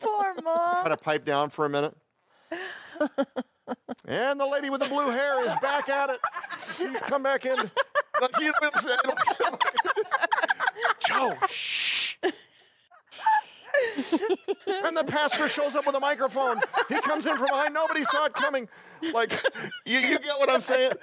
Poor 0.00 0.34
mom. 0.42 0.74
kind 0.82 0.92
of 0.92 1.00
pipe 1.00 1.24
down 1.24 1.50
for 1.50 1.64
a 1.64 1.68
minute. 1.68 1.94
and 4.06 4.38
the 4.40 4.46
lady 4.46 4.68
with 4.70 4.80
the 4.80 4.88
blue 4.88 5.10
hair 5.10 5.42
is 5.44 5.52
back 5.62 5.88
at 5.88 6.10
it. 6.10 6.20
She's 6.76 7.00
come 7.02 7.22
back 7.22 7.46
in. 7.46 7.56
Like 8.20 8.38
you 8.38 8.46
know 8.46 8.52
what 8.60 8.76
I'm 8.76 8.82
saying? 8.82 8.98
Just, 11.10 11.40
Joe, 11.40 11.46
shh. 11.48 12.14
and 14.84 14.96
the 14.96 15.04
pastor 15.04 15.48
shows 15.48 15.74
up 15.74 15.86
with 15.86 15.94
a 15.94 16.00
microphone. 16.00 16.58
He 16.88 17.00
comes 17.00 17.26
in 17.26 17.36
from 17.36 17.46
behind. 17.46 17.74
Nobody 17.74 18.04
saw 18.04 18.26
it 18.26 18.34
coming. 18.34 18.68
Like, 19.14 19.32
you, 19.86 19.98
you 19.98 20.18
get 20.18 20.38
what 20.38 20.50
I'm 20.50 20.60
saying? 20.60 20.92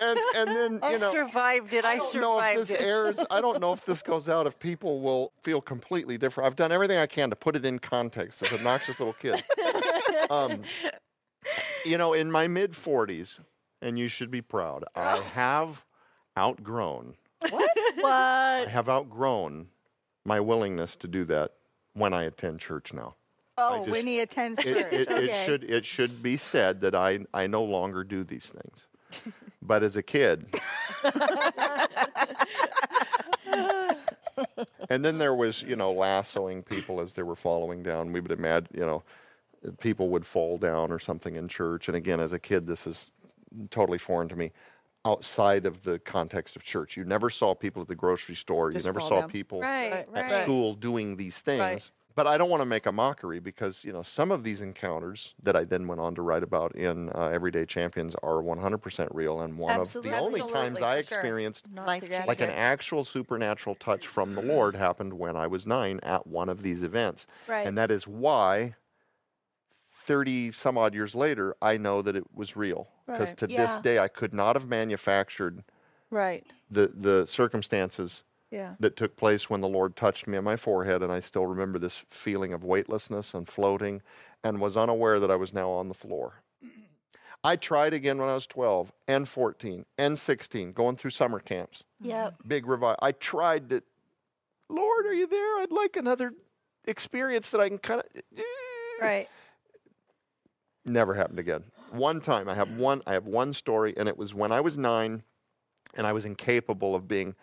And, 0.00 0.18
and 0.36 0.48
then, 0.56 0.80
I 0.82 0.92
you 0.92 0.98
know. 0.98 1.12
survived 1.12 1.74
it. 1.74 1.84
I, 1.84 1.94
I 1.94 1.98
don't 1.98 2.20
know 2.20 2.40
if 2.40 2.56
this 2.56 2.70
it. 2.70 2.82
airs. 2.82 3.20
I 3.30 3.40
don't 3.40 3.60
know 3.60 3.72
if 3.74 3.84
this 3.84 4.02
goes 4.02 4.28
out. 4.28 4.46
If 4.46 4.58
people 4.58 5.00
will 5.00 5.32
feel 5.42 5.60
completely 5.60 6.16
different. 6.16 6.46
I've 6.46 6.56
done 6.56 6.72
everything 6.72 6.96
I 6.96 7.06
can 7.06 7.28
to 7.30 7.36
put 7.36 7.54
it 7.54 7.66
in 7.66 7.78
context. 7.78 8.42
As 8.42 8.50
an 8.52 8.58
obnoxious 8.58 8.98
little 8.98 9.14
kid. 9.14 9.42
Um, 10.30 10.60
you 11.86 11.96
know, 11.96 12.12
in 12.12 12.30
my 12.30 12.48
mid 12.48 12.72
40s, 12.72 13.38
and 13.80 13.98
you 13.98 14.08
should 14.08 14.30
be 14.30 14.42
proud. 14.42 14.84
I 14.94 15.16
have 15.34 15.84
outgrown. 16.36 17.14
What? 17.50 17.67
I 18.04 18.66
have 18.68 18.88
outgrown 18.88 19.68
my 20.24 20.40
willingness 20.40 20.96
to 20.96 21.08
do 21.08 21.24
that 21.26 21.52
when 21.94 22.12
I 22.12 22.24
attend 22.24 22.60
church 22.60 22.92
now. 22.92 23.14
Oh, 23.56 23.80
just- 23.80 23.90
when 23.90 24.06
he 24.06 24.20
attends 24.20 24.60
It, 24.60 24.64
church. 24.64 24.92
it, 24.92 25.08
okay. 25.10 25.24
it 25.24 25.44
should 25.46 25.64
it 25.64 25.84
should 25.84 26.22
be 26.22 26.36
said 26.36 26.80
that 26.82 26.94
I 26.94 27.20
I 27.34 27.46
no 27.46 27.64
longer 27.64 28.04
do 28.04 28.24
these 28.24 28.46
things. 28.46 28.86
But 29.60 29.82
as 29.82 29.96
a 29.96 30.02
kid, 30.04 30.46
and 34.88 35.04
then 35.04 35.18
there 35.18 35.34
was 35.34 35.62
you 35.62 35.76
know 35.76 35.92
lassoing 35.92 36.62
people 36.62 37.00
as 37.00 37.12
they 37.14 37.22
were 37.22 37.36
following 37.36 37.82
down. 37.82 38.12
We 38.12 38.20
would 38.20 38.30
imagine 38.30 38.68
you 38.74 38.86
know 38.86 39.02
people 39.80 40.08
would 40.10 40.24
fall 40.24 40.58
down 40.58 40.92
or 40.92 40.98
something 40.98 41.36
in 41.36 41.48
church. 41.48 41.88
And 41.88 41.96
again, 41.96 42.20
as 42.20 42.32
a 42.32 42.38
kid, 42.38 42.66
this 42.66 42.86
is 42.86 43.10
totally 43.70 43.98
foreign 43.98 44.28
to 44.28 44.36
me. 44.36 44.52
Outside 45.08 45.64
of 45.66 45.84
the 45.84 45.98
context 45.98 46.54
of 46.56 46.62
church, 46.62 46.96
you 46.96 47.04
never 47.04 47.30
saw 47.30 47.54
people 47.54 47.80
at 47.82 47.88
the 47.88 47.94
grocery 47.94 48.34
store. 48.34 48.70
Just 48.72 48.84
you 48.84 48.88
never 48.88 49.00
saw 49.00 49.20
down. 49.20 49.30
people 49.30 49.60
Right, 49.60 50.06
at 50.14 50.30
right. 50.30 50.42
school 50.42 50.74
doing 50.74 51.16
these 51.16 51.40
things. 51.40 51.60
Right. 51.60 51.90
But 52.14 52.26
I 52.26 52.36
don't 52.36 52.50
want 52.50 52.62
to 52.62 52.66
make 52.66 52.84
a 52.86 52.90
mockery 52.92 53.38
because 53.38 53.84
you 53.84 53.92
know 53.92 54.02
some 54.02 54.30
of 54.32 54.42
these 54.42 54.60
encounters 54.60 55.34
that 55.42 55.54
I 55.54 55.62
then 55.64 55.86
went 55.86 56.00
on 56.00 56.14
to 56.16 56.22
write 56.22 56.42
about 56.42 56.74
in 56.74 57.10
uh, 57.10 57.30
Everyday 57.32 57.64
Champions 57.64 58.16
are 58.24 58.42
100% 58.42 59.08
real, 59.12 59.40
and 59.40 59.56
one 59.56 59.80
Absolutely. 59.80 60.10
of 60.10 60.16
the 60.16 60.22
only 60.22 60.40
times 60.52 60.82
I 60.82 61.02
for 61.02 61.08
sure. 61.10 61.18
experienced 61.20 61.66
like 61.76 62.40
an 62.40 62.50
actual 62.50 63.04
supernatural 63.04 63.76
touch 63.76 64.06
from 64.08 64.34
the 64.34 64.42
Lord 64.42 64.74
happened 64.74 65.12
when 65.14 65.36
I 65.36 65.46
was 65.46 65.64
nine 65.66 66.00
at 66.02 66.26
one 66.26 66.48
of 66.48 66.62
these 66.62 66.82
events, 66.82 67.26
Right. 67.46 67.66
and 67.66 67.78
that 67.78 67.90
is 67.90 68.06
why. 68.06 68.74
30 70.06 70.52
some 70.52 70.78
odd 70.78 70.94
years 70.94 71.14
later, 71.14 71.54
I 71.60 71.76
know 71.76 72.00
that 72.02 72.16
it 72.16 72.24
was 72.34 72.56
real. 72.56 72.88
Because 73.08 73.30
Right. 73.30 73.36
to 73.38 73.46
Yeah. 73.50 73.56
this 73.66 73.78
day, 73.78 73.98
I 73.98 74.08
could 74.08 74.34
not 74.34 74.54
have 74.54 74.68
manufactured 74.68 75.64
Right. 76.10 76.46
the, 76.70 76.88
the 76.88 77.26
circumstances 77.26 78.22
Yeah. 78.50 78.74
that 78.80 78.96
took 78.96 79.16
place 79.16 79.48
when 79.48 79.62
the 79.62 79.68
Lord 79.68 79.96
touched 79.96 80.26
me 80.26 80.36
on 80.36 80.44
my 80.44 80.56
forehead, 80.56 81.02
and 81.02 81.10
I 81.10 81.20
still 81.20 81.46
remember 81.46 81.78
this 81.78 81.96
feeling 82.10 82.52
of 82.52 82.62
weightlessness 82.64 83.32
and 83.32 83.48
floating, 83.48 84.02
and 84.44 84.60
was 84.60 84.76
unaware 84.76 85.18
that 85.20 85.30
I 85.30 85.36
was 85.36 85.54
now 85.54 85.70
on 85.70 85.88
the 85.88 85.94
floor. 85.94 86.42
I 87.42 87.56
tried 87.56 87.94
again 87.94 88.18
when 88.18 88.28
I 88.28 88.34
was 88.34 88.46
12 88.46 88.92
and 89.06 89.26
14 89.28 89.86
and 89.96 90.18
16, 90.18 90.72
going 90.72 90.96
through 90.96 91.10
summer 91.12 91.38
camps, 91.40 91.84
Yep. 92.00 92.34
big 92.46 92.66
revival. 92.66 92.98
I 93.00 93.12
tried 93.12 93.70
to, 93.70 93.82
Lord, 94.68 95.06
are 95.06 95.14
you 95.14 95.26
there? 95.26 95.60
I'd 95.60 95.70
like 95.72 95.96
another 95.96 96.34
experience 96.84 97.50
that 97.50 97.60
I 97.60 97.68
can 97.68 97.78
kind 97.78 98.00
of. 98.02 98.22
Eh. 98.36 98.42
Right. 99.00 99.28
Never 100.84 101.14
happened 101.14 101.38
again. 101.38 101.64
One 101.90 102.20
time, 102.20 102.48
I 102.48 102.54
have 102.54 102.72
one. 102.76 103.02
I 103.06 103.12
have 103.12 103.26
one 103.26 103.52
story, 103.54 103.94
and 103.96 104.08
it 104.08 104.16
was 104.16 104.34
when 104.34 104.52
I 104.52 104.60
was 104.60 104.76
nine, 104.78 105.22
and 105.94 106.06
I 106.06 106.12
was 106.12 106.24
incapable 106.24 106.94
of 106.94 107.08
being 107.08 107.34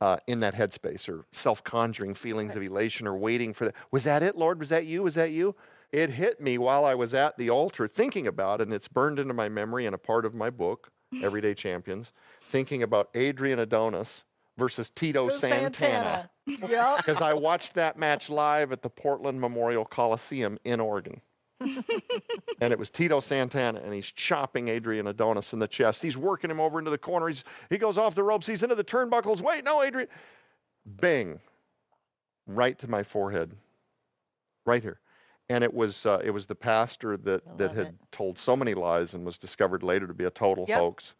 uh, 0.00 0.16
in 0.26 0.40
that 0.40 0.54
headspace 0.54 1.08
or 1.08 1.24
self-conjuring 1.32 2.14
feelings 2.14 2.56
of 2.56 2.62
elation 2.62 3.06
or 3.06 3.16
waiting 3.16 3.52
for 3.52 3.66
that. 3.66 3.74
Was 3.90 4.04
that 4.04 4.22
it, 4.22 4.36
Lord? 4.36 4.58
Was 4.58 4.68
that 4.70 4.86
you? 4.86 5.02
Was 5.02 5.14
that 5.14 5.30
you? 5.30 5.54
It 5.92 6.10
hit 6.10 6.40
me 6.40 6.58
while 6.58 6.84
I 6.84 6.94
was 6.94 7.12
at 7.14 7.36
the 7.36 7.50
altar 7.50 7.86
thinking 7.86 8.26
about, 8.26 8.60
it, 8.60 8.64
and 8.64 8.72
it's 8.74 8.88
burned 8.88 9.18
into 9.18 9.34
my 9.34 9.48
memory 9.48 9.84
and 9.86 9.94
a 9.94 9.98
part 9.98 10.24
of 10.24 10.34
my 10.34 10.48
book, 10.50 10.90
Everyday 11.22 11.54
Champions, 11.66 12.12
thinking 12.40 12.82
about 12.82 13.10
Adrian 13.14 13.58
Adonis 13.58 14.24
versus 14.56 14.90
Tito 14.90 15.28
Santana 15.28 16.30
Yep. 16.46 16.96
because 16.96 17.20
I 17.22 17.34
watched 17.34 17.74
that 17.74 17.98
match 17.98 18.28
live 18.28 18.72
at 18.72 18.82
the 18.82 18.90
Portland 18.90 19.40
Memorial 19.40 19.84
Coliseum 19.84 20.58
in 20.64 20.80
Oregon. 20.80 21.20
And 22.60 22.72
it 22.72 22.78
was 22.78 22.90
Tito 22.90 23.20
Santana, 23.20 23.80
and 23.80 23.92
he's 23.92 24.06
chopping 24.06 24.68
Adrian 24.68 25.06
Adonis 25.06 25.52
in 25.52 25.58
the 25.58 25.68
chest. 25.68 26.02
He's 26.02 26.16
working 26.16 26.50
him 26.50 26.60
over 26.60 26.78
into 26.78 26.90
the 26.90 26.98
corner. 26.98 27.28
He's, 27.28 27.44
he 27.70 27.78
goes 27.78 27.96
off 27.98 28.14
the 28.14 28.22
ropes. 28.22 28.46
He's 28.46 28.62
into 28.62 28.74
the 28.74 28.84
turnbuckles. 28.84 29.40
Wait, 29.40 29.64
no, 29.64 29.82
Adrian. 29.82 30.08
Bing. 31.00 31.40
Right 32.46 32.78
to 32.78 32.88
my 32.88 33.02
forehead. 33.02 33.52
Right 34.66 34.82
here. 34.82 35.00
And 35.48 35.62
it 35.64 35.74
was 35.74 36.06
uh, 36.06 36.20
it 36.24 36.30
was 36.30 36.46
the 36.46 36.54
pastor 36.54 37.16
that, 37.18 37.58
that 37.58 37.72
had 37.72 37.86
it. 37.88 37.94
told 38.10 38.38
so 38.38 38.56
many 38.56 38.74
lies 38.74 39.12
and 39.14 39.24
was 39.24 39.38
discovered 39.38 39.82
later 39.82 40.06
to 40.06 40.14
be 40.14 40.24
a 40.24 40.30
total 40.30 40.64
Yep. 40.68 40.78
hoax. 40.78 41.14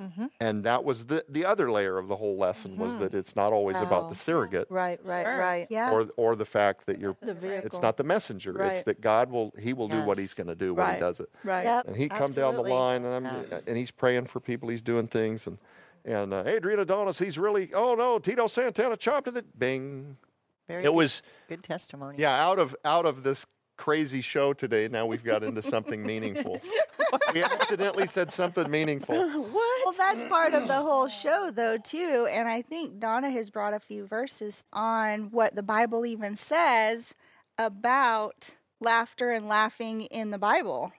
Mm-hmm. 0.00 0.26
And 0.40 0.64
that 0.64 0.84
was 0.84 1.04
the, 1.06 1.22
the 1.28 1.44
other 1.44 1.70
layer 1.70 1.98
of 1.98 2.08
the 2.08 2.16
whole 2.16 2.36
lesson 2.38 2.78
was 2.78 2.96
that 2.98 3.12
it's 3.14 3.36
not 3.36 3.52
always 3.52 3.78
about 3.78 4.08
the 4.08 4.14
surrogate 4.14 4.66
Right. 4.70 4.98
Right. 5.04 5.26
Sure. 5.26 5.38
Right. 5.38 5.66
Yeah. 5.68 5.90
or 5.92 6.08
or 6.16 6.34
the 6.34 6.46
fact 6.46 6.86
that 6.86 6.98
you're 6.98 7.14
The 7.20 7.34
vehicle. 7.34 7.66
it's 7.66 7.82
not 7.82 7.96
the 7.98 8.04
messenger 8.04 8.58
it's 8.62 8.84
that 8.84 9.00
god 9.02 9.30
will 9.30 9.52
he 9.60 9.74
will 9.74 9.88
do 9.88 10.00
what 10.02 10.16
he's 10.16 10.32
going 10.32 10.46
to 10.46 10.54
do 10.54 10.72
when 10.74 10.94
he 10.94 11.00
does 11.00 11.20
it 11.20 11.28
Right. 11.44 11.64
Yep. 11.64 11.88
and 11.88 11.96
he 11.96 12.08
come 12.08 12.32
down 12.32 12.54
the 12.56 12.62
line 12.62 13.04
and 13.04 13.26
i'm 13.26 13.44
and 13.66 13.76
he's 13.76 13.90
praying 13.90 14.26
for 14.26 14.40
people 14.40 14.68
he's 14.70 14.82
doing 14.82 15.06
things 15.06 15.46
and 15.46 15.58
and 16.06 16.32
uh, 16.32 16.42
adrian 16.46 16.80
adonis 16.80 17.18
he's 17.18 17.36
really 17.38 17.70
oh 17.74 17.94
no 17.94 18.18
tito 18.18 18.46
santana 18.46 18.96
chopped 18.96 19.28
in 19.28 19.34
the 19.34 19.44
bing 19.58 20.16
Very 20.68 20.80
it 20.80 20.86
good, 20.86 20.94
was 20.94 21.22
good 21.50 21.62
testimony. 21.62 22.16
yeah 22.18 22.42
out 22.48 22.58
of 22.58 22.74
out 22.84 23.04
of 23.04 23.22
this 23.24 23.44
crazy 23.78 24.20
show 24.20 24.52
today 24.52 24.86
now 24.88 25.04
we've 25.06 25.24
got 25.24 25.42
into 25.42 25.60
something 25.62 26.04
meaningful 26.06 26.60
we 27.34 27.42
accidentally 27.42 28.06
said 28.06 28.30
something 28.32 28.70
meaningful 28.70 29.16
Well, 29.92 30.14
that's 30.14 30.26
part 30.30 30.54
of 30.54 30.68
the 30.68 30.80
whole 30.80 31.06
show, 31.06 31.50
though, 31.50 31.76
too. 31.76 32.26
And 32.30 32.48
I 32.48 32.62
think 32.62 32.98
Donna 32.98 33.30
has 33.30 33.50
brought 33.50 33.74
a 33.74 33.78
few 33.78 34.06
verses 34.06 34.64
on 34.72 35.30
what 35.30 35.54
the 35.54 35.62
Bible 35.62 36.06
even 36.06 36.34
says 36.34 37.14
about 37.58 38.54
laughter 38.80 39.32
and 39.32 39.46
laughing 39.46 40.02
in 40.02 40.30
the 40.30 40.38
Bible. 40.38 40.92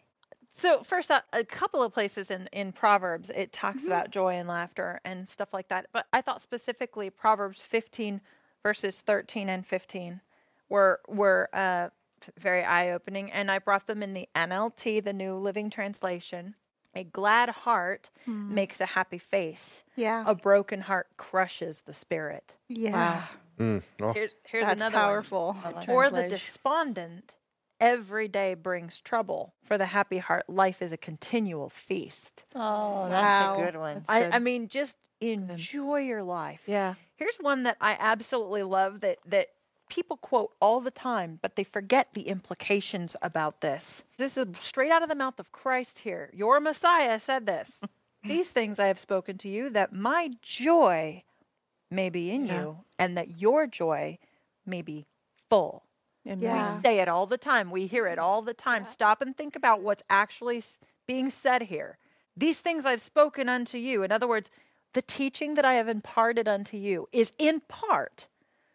So 0.51 0.83
first, 0.83 1.09
uh, 1.09 1.21
a 1.31 1.43
couple 1.43 1.81
of 1.81 1.91
places 1.91 2.29
in 2.29 2.47
in 2.53 2.71
Proverbs 2.71 3.31
it 3.31 3.51
talks 3.51 3.83
about 3.87 4.11
joy 4.11 4.35
and 4.35 4.47
laughter 4.47 5.01
and 5.03 5.27
stuff 5.27 5.55
like 5.55 5.69
that. 5.69 5.87
But 5.91 6.05
I 6.13 6.21
thought 6.21 6.43
specifically 6.43 7.09
Proverbs 7.09 7.65
15 7.65 8.21
verses 8.61 9.01
13 9.01 9.49
and 9.49 9.65
15 9.65 10.21
were 10.69 10.99
were 11.07 11.49
uh, 11.51 11.89
very 12.37 12.63
eye 12.63 12.91
opening, 12.91 13.31
and 13.31 13.49
I 13.49 13.57
brought 13.57 13.87
them 13.87 14.03
in 14.03 14.13
the 14.13 14.29
NLT, 14.35 15.03
the 15.03 15.13
New 15.13 15.35
Living 15.37 15.71
Translation. 15.71 16.53
A 16.95 17.03
glad 17.03 17.49
heart 17.49 18.09
makes 18.27 18.79
a 18.79 18.85
happy 18.85 19.17
face. 19.17 19.83
Yeah. 19.95 20.23
A 20.27 20.35
broken 20.35 20.81
heart 20.81 21.07
crushes 21.17 21.81
the 21.81 21.93
spirit. 21.93 22.55
yeah. 22.67 23.25
Mm, 23.59 23.83
oh, 24.01 24.13
Here's, 24.13 24.31
here's 24.45 24.65
That's 24.65 24.81
another 24.81 24.97
one. 24.97 25.05
powerful. 25.05 25.57
For 25.85 26.09
the 26.09 26.27
despondent, 26.27 27.35
every 27.79 28.27
day 28.27 28.55
brings 28.55 28.99
trouble. 28.99 29.53
For 29.63 29.77
the 29.77 29.85
happy 29.87 30.17
heart, 30.17 30.49
life 30.49 30.81
is 30.81 30.91
a 30.91 30.97
continual 30.97 31.69
feast. 31.69 32.45
Oh, 32.55 33.07
that's 33.09 33.59
a 33.59 33.63
good 33.63 33.77
one. 33.77 34.05
I, 34.07 34.21
good. 34.21 34.31
I 34.33 34.39
mean, 34.39 34.69
just 34.69 34.97
enjoy 35.21 35.97
your 35.99 36.23
life. 36.23 36.63
Yeah. 36.65 36.95
Here's 37.15 37.35
one 37.37 37.61
that 37.63 37.77
I 37.79 37.95
absolutely 37.99 38.63
love 38.63 39.01
that 39.01 39.19
that 39.27 39.47
people 39.93 40.17
quote 40.17 40.51
all 40.59 40.81
the 40.81 40.89
time, 40.89 41.37
but 41.43 41.55
they 41.55 41.63
forget 41.63 42.07
the 42.13 42.23
implications 42.23 43.15
about 43.21 43.61
this. 43.61 44.03
This 44.17 44.37
is 44.37 44.47
straight 44.53 44.89
out 44.91 45.03
of 45.03 45.09
the 45.09 45.13
mouth 45.15 45.39
of 45.39 45.51
Christ 45.51 45.99
here. 45.99 46.31
Your 46.33 46.59
Messiah 46.59 47.19
said 47.19 47.45
this. 47.45 47.81
These 48.23 48.49
things 48.49 48.79
I 48.79 48.87
have 48.87 48.97
spoken 48.97 49.37
to 49.39 49.49
you 49.49 49.69
that 49.69 49.93
my 49.93 50.31
joy 50.41 51.23
may 51.91 52.09
be 52.09 52.31
in 52.31 52.47
you 52.47 52.79
and 52.97 53.15
that 53.17 53.39
your 53.39 53.67
joy 53.67 54.17
may 54.65 54.81
be 54.81 55.05
full. 55.49 55.83
And 56.25 56.41
Yeah. 56.41 56.75
We 56.75 56.81
say 56.81 56.99
it 56.99 57.07
all 57.07 57.27
the 57.27 57.37
time. 57.37 57.69
We 57.69 57.85
hear 57.85 58.07
it 58.07 58.17
all 58.17 58.41
the 58.41 58.53
time. 58.53 58.85
Stop 58.85 59.21
and 59.21 59.37
think 59.37 59.55
about 59.55 59.81
what's 59.81 60.03
actually 60.09 60.63
being 61.05 61.29
said 61.29 61.63
here. 61.63 61.99
These 62.35 62.61
things 62.61 62.85
I've 62.85 63.01
spoken 63.01 63.47
unto 63.47 63.77
you. 63.77 64.01
In 64.01 64.11
other 64.11 64.27
words, 64.27 64.49
the 64.93 65.03
teaching 65.03 65.53
that 65.53 65.65
I 65.65 65.73
have 65.73 65.87
imparted 65.87 66.47
unto 66.47 66.77
you 66.77 67.09
is 67.11 67.33
in 67.37 67.59
part 67.67 68.25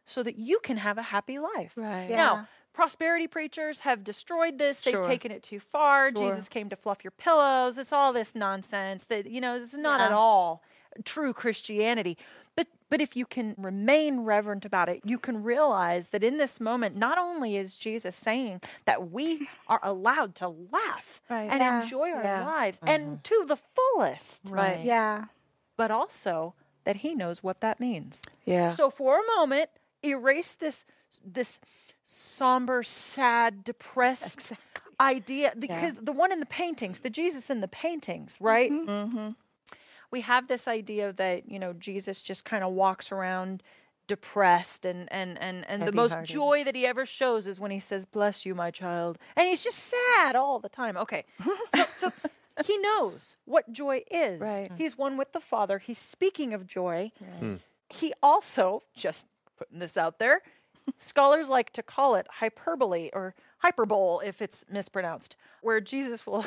so 0.08 0.22
that 0.22 0.38
you 0.38 0.58
can 0.62 0.78
have 0.78 0.98
a 0.98 1.02
happy 1.02 1.38
life. 1.38 1.72
Right. 1.76 2.08
Yeah. 2.08 2.16
Now, 2.16 2.48
prosperity 2.72 3.26
preachers 3.26 3.80
have 3.80 4.02
destroyed 4.04 4.58
this. 4.58 4.80
They've 4.80 4.92
Sure. 4.94 5.04
taken 5.04 5.30
it 5.30 5.42
too 5.42 5.60
far. 5.60 6.10
Sure. 6.12 6.30
Jesus 6.30 6.48
came 6.48 6.68
to 6.70 6.76
fluff 6.76 7.04
your 7.04 7.10
pillows. 7.10 7.76
It's 7.78 7.92
all 7.92 8.12
this 8.12 8.34
nonsense 8.34 9.04
that, 9.06 9.26
you 9.26 9.40
know, 9.40 9.56
it's 9.56 9.74
not 9.74 10.00
at 10.00 10.12
all. 10.12 10.62
true 11.04 11.32
Christianity. 11.32 12.16
But 12.56 12.66
but 12.88 13.00
if 13.00 13.14
you 13.14 13.24
can 13.26 13.54
remain 13.58 14.20
reverent 14.20 14.64
about 14.64 14.88
it, 14.88 15.00
you 15.04 15.18
can 15.18 15.44
realize 15.44 16.08
that 16.08 16.24
in 16.24 16.38
this 16.38 16.58
moment, 16.58 16.96
not 16.96 17.18
only 17.18 17.56
is 17.56 17.76
Jesus 17.76 18.16
saying 18.16 18.62
that 18.86 19.10
we 19.12 19.48
are 19.68 19.78
allowed 19.82 20.34
to 20.36 20.48
laugh 20.48 21.20
Right. 21.28 21.48
and 21.50 21.60
Yeah. 21.60 21.82
enjoy 21.82 22.10
our 22.10 22.22
Yeah. 22.24 22.46
lives 22.46 22.80
and 22.84 23.02
mm-hmm. 23.04 23.22
to 23.22 23.44
the 23.46 23.56
fullest, 23.56 24.42
Right. 24.50 24.80
Yeah. 24.80 25.26
but 25.76 25.90
also 25.92 26.54
that 26.84 26.96
he 26.96 27.14
knows 27.14 27.42
what 27.44 27.60
that 27.60 27.78
means. 27.78 28.22
Yeah. 28.44 28.70
So 28.70 28.90
for 28.90 29.20
a 29.20 29.26
moment, 29.36 29.70
erase 30.04 30.54
this 30.54 30.84
this 31.24 31.60
somber, 32.02 32.82
sad, 32.82 33.64
depressed 33.64 34.52
idea 35.00 35.52
because 35.58 35.94
the 36.00 36.12
one 36.12 36.32
in 36.32 36.40
the 36.40 36.46
paintings, 36.46 37.00
the 37.00 37.10
Jesus 37.10 37.50
in 37.50 37.60
the 37.60 37.68
paintings, 37.68 38.36
right? 38.40 38.70
mm-hmm. 38.70 39.30
We 40.10 40.22
have 40.22 40.48
this 40.48 40.66
idea 40.66 41.12
that 41.12 41.50
you 41.50 41.58
know 41.58 41.72
Jesus 41.72 42.22
just 42.22 42.44
kind 42.44 42.64
of 42.64 42.72
walks 42.72 43.12
around 43.12 43.62
depressed 44.06 44.86
and 44.86 45.06
and 45.12 45.38
and 45.40 45.68
and 45.68 45.82
the 45.82 45.92
most 45.92 46.12
Heavy-hearted. 46.12 46.32
joy 46.32 46.64
that 46.64 46.74
he 46.74 46.86
ever 46.86 47.04
shows 47.04 47.46
is 47.46 47.60
when 47.60 47.70
he 47.70 47.78
says 47.78 48.06
bless 48.06 48.46
you 48.46 48.54
my 48.54 48.70
child. 48.70 49.18
And 49.36 49.46
he's 49.46 49.62
just 49.62 49.78
sad 49.78 50.34
all 50.34 50.58
the 50.58 50.70
time. 50.70 50.96
Okay. 50.96 51.24
So, 51.74 51.84
so 51.98 52.12
he 52.66 52.78
knows 52.78 53.36
what 53.44 53.70
joy 53.70 54.02
is. 54.10 54.40
Right. 54.40 54.70
he's 54.76 54.96
one 54.96 55.16
with 55.18 55.32
the 55.32 55.40
father. 55.40 55.78
He's 55.78 55.98
speaking 55.98 56.54
of 56.54 56.66
joy. 56.66 57.12
He 57.90 58.12
also 58.22 58.82
just 58.96 59.26
putting 59.58 59.78
this 59.78 59.96
out 59.96 60.18
there. 60.18 60.42
Scholars 60.98 61.48
like 61.48 61.70
to 61.74 61.82
call 61.82 62.14
it 62.14 62.26
hyperbole 62.38 63.10
or 63.12 63.34
hyperbole 63.58 64.26
if 64.26 64.40
it's 64.40 64.64
mispronounced 64.70 65.34
where 65.60 65.80
jesus 65.80 66.24
will 66.26 66.46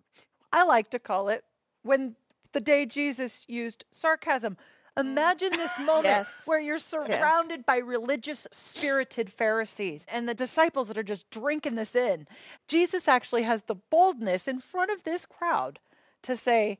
i 0.52 0.62
like 0.64 0.88
to 0.90 0.98
call 0.98 1.28
it 1.28 1.44
when 1.82 2.14
the 2.52 2.60
day 2.60 2.86
jesus 2.86 3.44
used 3.48 3.84
sarcasm. 3.90 4.56
Imagine 4.96 5.50
this 5.52 5.72
moment 5.80 6.04
Yes. 6.04 6.42
where 6.44 6.60
you're 6.60 6.76
surrounded 6.78 7.64
by 7.66 7.78
religious 7.78 8.46
spirited 8.52 9.32
pharisees 9.32 10.04
and 10.10 10.28
the 10.28 10.34
disciples 10.34 10.88
that 10.88 10.98
are 10.98 11.02
just 11.02 11.30
drinking 11.30 11.76
this 11.76 11.96
in. 11.96 12.26
Jesus 12.68 13.08
actually 13.08 13.42
has 13.44 13.62
the 13.62 13.74
boldness 13.74 14.46
in 14.46 14.60
front 14.60 14.90
of 14.90 15.02
this 15.02 15.24
crowd 15.26 15.78
to 16.22 16.36
say 16.36 16.78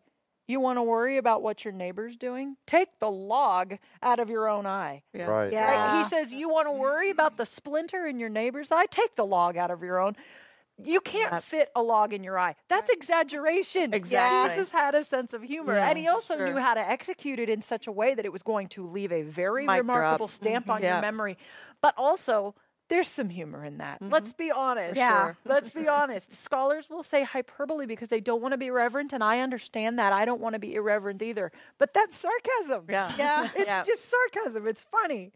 you 0.53 0.61
want 0.61 0.79
to 0.79 0.83
worry 0.83 1.17
about 1.17 1.43
what 1.43 1.65
your 1.65 1.73
neighbor's 1.73 2.17
doing? 2.17 2.57
Take 2.67 2.89
the 3.01 3.11
log 3.11 3.79
out 4.03 4.21
of 4.21 4.31
your 4.31 4.49
own 4.49 4.67
eye. 4.67 5.03
Yeah. 5.13 5.25
Right. 5.25 5.53
Yeah. 5.53 5.95
Right? 5.95 5.99
He 5.99 6.05
says, 6.05 6.33
You 6.33 6.49
want 6.49 6.69
to 6.69 6.73
worry 6.73 7.11
about 7.11 7.39
the 7.39 7.47
splinter 7.47 8.07
in 8.07 8.21
your 8.21 8.29
neighbor's 8.29 8.71
eye? 8.71 8.87
Take 8.91 9.17
the 9.17 9.27
log 9.27 9.57
out 9.57 9.71
of 9.71 9.83
your 9.83 9.99
own. 9.99 10.15
You 10.83 11.01
can't 11.01 11.43
fit 11.43 11.71
a 11.77 11.83
log 11.83 12.13
in 12.13 12.25
your 12.25 12.39
eye. 12.39 12.57
That's 12.69 12.91
exaggeration. 12.91 13.93
Exactly. 13.95 14.55
Jesus 14.55 14.73
had 14.73 14.95
a 14.95 15.05
sense 15.05 15.33
of 15.33 15.43
humor. 15.43 15.75
and 15.75 15.99
he 15.99 16.09
also 16.09 16.37
sure. 16.37 16.47
knew 16.47 16.61
how 16.61 16.75
to 16.75 16.81
execute 16.81 17.39
it 17.39 17.49
in 17.49 17.61
such 17.61 17.87
a 17.87 17.93
way 17.93 18.15
that 18.15 18.25
it 18.25 18.33
was 18.33 18.43
going 18.43 18.69
to 18.69 18.89
leave 18.89 19.13
a 19.13 19.23
very 19.23 19.67
Mic 19.67 19.79
remarkable 19.79 20.27
drop. 20.27 20.31
stamp 20.31 20.65
mm-hmm. 20.65 20.73
on 20.73 20.83
Yeah. 20.83 20.95
your 20.95 21.03
memory. 21.03 21.37
But 21.81 21.95
also, 21.97 22.55
there's 22.93 23.09
some 23.09 23.31
humor 23.31 23.65
in 23.65 23.79
that. 23.79 24.03
Let's 24.03 24.35
be 24.35 24.51
honest. 24.51 24.97
Yeah. 24.97 25.25
Sure. 25.25 25.37
Let's 25.47 25.71
be 25.71 25.89
honest. 25.89 26.31
Scholars 26.45 26.91
will 26.91 27.03
say 27.03 27.25
hyperbole 27.25 27.87
because 27.87 28.09
they 28.09 28.21
don't 28.21 28.43
want 28.43 28.53
to 28.53 28.59
be 28.59 28.67
irreverent, 28.67 29.15
and 29.15 29.25
I 29.25 29.41
understand 29.41 29.99
that. 29.99 30.13
I 30.13 30.27
don't 30.27 30.43
want 30.43 30.53
to 30.53 30.59
be 30.59 30.75
irreverent 30.75 31.23
either. 31.23 31.51
But 31.79 31.95
that's 31.95 32.15
sarcasm. 32.15 32.85
Yeah. 32.91 33.11
Yeah. 33.19 33.49
It's 33.57 33.67
Yeah. 33.67 33.83
just 33.83 34.05
sarcasm. 34.11 34.67
It's 34.67 34.83
funny. 34.83 35.33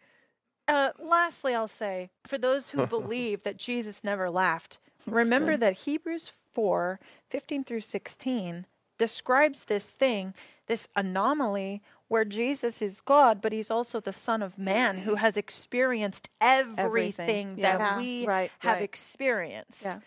Uh, 0.68 0.90
lastly, 1.02 1.54
I'll 1.54 1.66
say 1.66 2.10
for 2.26 2.36
those 2.36 2.70
who 2.70 2.86
believe 2.98 3.42
that 3.44 3.56
Jesus 3.56 4.04
never 4.04 4.28
laughed, 4.28 4.76
remember 5.06 5.56
that 5.56 5.72
Hebrews 5.86 6.30
4 6.52 7.00
15 7.30 7.64
through 7.64 7.80
16 7.80 8.66
describes 8.98 9.64
this 9.64 9.86
thing, 9.86 10.34
this 10.66 10.88
anomaly 10.94 11.80
where 12.08 12.24
Jesus 12.24 12.80
is 12.80 13.00
God, 13.00 13.40
but 13.40 13.52
he's 13.52 13.70
also 13.70 14.00
the 14.00 14.12
Son 14.12 14.42
of 14.42 14.58
Man 14.58 14.98
who 14.98 15.16
has 15.16 15.36
experienced 15.36 16.28
everything, 16.40 16.78
Everything. 16.78 17.56
that 17.56 17.80
Yeah. 17.80 17.96
we 17.98 18.26
Right, 18.26 18.50
have 18.60 18.76
right. 18.76 18.82
experienced 18.82 19.84
Yeah. 19.84 19.98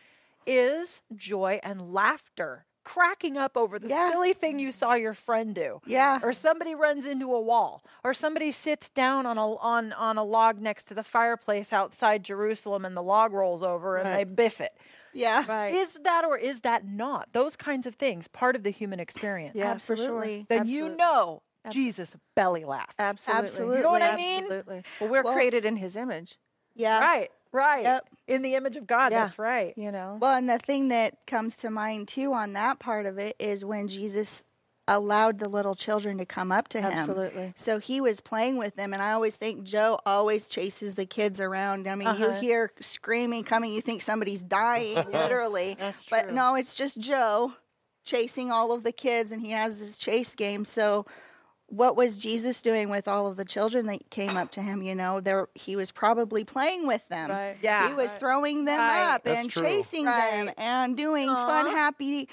is 0.45 1.01
joy 1.15 1.59
and 1.63 1.93
laughter. 1.93 2.65
Cracking 2.85 3.37
up 3.37 3.55
over 3.55 3.77
the 3.77 3.87
Yeah. 3.89 4.09
silly 4.09 4.33
thing 4.33 4.57
you 4.57 4.71
saw 4.71 4.93
your 4.93 5.13
friend 5.13 5.53
do 5.53 5.79
Yeah. 5.85 6.19
or 6.23 6.33
somebody 6.33 6.73
runs 6.73 7.05
into 7.05 7.35
a 7.35 7.39
wall 7.39 7.83
or 8.03 8.15
somebody 8.15 8.51
sits 8.51 8.89
down 8.89 9.27
on 9.27 9.37
a 9.37 9.55
on 9.57 9.93
on 9.93 10.17
a 10.17 10.23
log 10.23 10.59
next 10.59 10.85
to 10.85 10.95
the 10.95 11.03
fireplace 11.03 11.71
outside 11.71 12.23
Jerusalem 12.23 12.85
and 12.85 12.97
the 12.97 13.03
log 13.03 13.31
rolls 13.33 13.61
over 13.61 13.97
and 13.97 14.07
they 14.09 14.23
biff 14.23 14.59
it. 14.59 14.75
Yeah. 15.13 15.43
Right. 15.47 15.71
Is 15.73 15.99
that 16.03 16.25
or 16.25 16.37
is 16.37 16.61
that 16.61 16.83
not? 16.85 17.31
Those 17.33 17.55
kinds 17.55 17.85
of 17.85 17.93
things 17.95 18.27
part 18.27 18.55
of 18.55 18.63
the 18.63 18.71
human 18.71 18.99
experience. 18.99 19.55
Yeah, 19.55 19.73
for 19.77 19.95
sure. 19.95 20.05
Absolutely. 20.05 20.45
Then 20.49 20.65
you 20.65 20.89
Absolutely. 21.65 21.89
Jesus 21.89 22.15
belly 22.35 22.65
laughed. 22.65 22.95
Absolutely. 22.99 23.43
Absolutely. 23.45 23.77
You 23.77 23.83
know 23.83 23.89
what 23.91 24.01
I 24.01 24.15
mean? 24.15 24.43
Absolutely. 24.43 24.83
Well, 24.99 25.09
we're 25.09 25.23
Well- 25.23 25.33
created 25.33 25.65
in 25.65 25.75
his 25.77 25.95
image, 25.95 26.37
Yeah. 26.75 26.99
Right, 27.01 27.31
right. 27.51 27.83
Yep. 27.83 28.09
In 28.27 28.41
the 28.41 28.55
image 28.55 28.77
of 28.77 28.87
God, 28.87 29.11
Yeah. 29.11 29.23
that's 29.23 29.37
right. 29.37 29.73
you 29.77 29.91
know? 29.91 30.17
Well, 30.21 30.35
and 30.35 30.49
the 30.49 30.57
thing 30.59 30.87
that 30.89 31.25
comes 31.27 31.57
to 31.57 31.69
mind 31.69 32.07
too 32.07 32.33
on 32.33 32.53
that 32.53 32.79
part 32.79 33.05
of 33.05 33.17
it 33.17 33.35
is 33.39 33.65
when 33.65 33.87
Jesus 33.89 34.43
allowed 34.87 35.37
the 35.37 35.47
little 35.49 35.75
children 35.75 36.17
to 36.17 36.25
come 36.25 36.51
up 36.51 36.67
to 36.69 36.81
him. 36.81 36.91
Absolutely. 36.91 37.53
So 37.55 37.77
he 37.77 38.01
was 38.01 38.21
playing 38.21 38.57
with 38.57 38.75
them, 38.75 38.91
and 38.93 39.03
I 39.03 39.11
always 39.11 39.35
think 39.35 39.63
Joe 39.63 39.99
always 40.05 40.47
chases 40.47 40.95
the 40.95 41.05
kids 41.05 41.39
around. 41.39 41.87
I 41.87 41.93
mean, 41.95 42.07
you 42.15 42.25
Uh-huh. 42.25 42.39
hear 42.39 42.71
screaming 42.79 43.43
coming, 43.43 43.71
you 43.73 43.81
think 43.81 44.01
somebody's 44.01 44.41
dying, 44.41 44.95
literally. 45.11 45.75
that's 45.77 46.05
true. 46.05 46.17
But 46.19 46.31
no, 46.33 46.55
it's 46.55 46.73
just 46.73 46.99
Joe 46.99 47.53
chasing 48.03 48.49
all 48.49 48.71
of 48.71 48.83
the 48.83 48.91
kids, 48.91 49.31
and 49.31 49.41
he 49.43 49.51
has 49.51 49.79
this 49.79 49.97
chase 49.97 50.33
game. 50.33 50.63
So. 50.65 51.05
What 51.69 51.95
was 51.95 52.17
Jesus 52.17 52.61
doing 52.61 52.89
with 52.89 53.07
all 53.07 53.27
of 53.27 53.37
the 53.37 53.45
children 53.45 53.85
that 53.87 54.09
came 54.09 54.35
up 54.37 54.51
to 54.51 54.61
him? 54.61 54.81
You 54.81 54.95
know, 54.95 55.19
there 55.19 55.47
he 55.55 55.75
was 55.75 55.91
probably 55.91 56.43
playing 56.43 56.87
with 56.87 57.07
them. 57.09 57.29
Right. 57.29 57.55
Yeah. 57.61 57.87
He 57.87 57.93
was 57.93 58.11
throwing 58.13 58.65
them 58.65 58.79
Right. 58.79 59.13
up 59.13 59.23
That's 59.23 59.39
and 59.41 59.49
true. 59.49 59.63
chasing 59.63 60.05
them 60.05 60.51
and 60.57 60.97
doing 60.97 61.27
fun, 61.27 61.67
happy, 61.67 62.27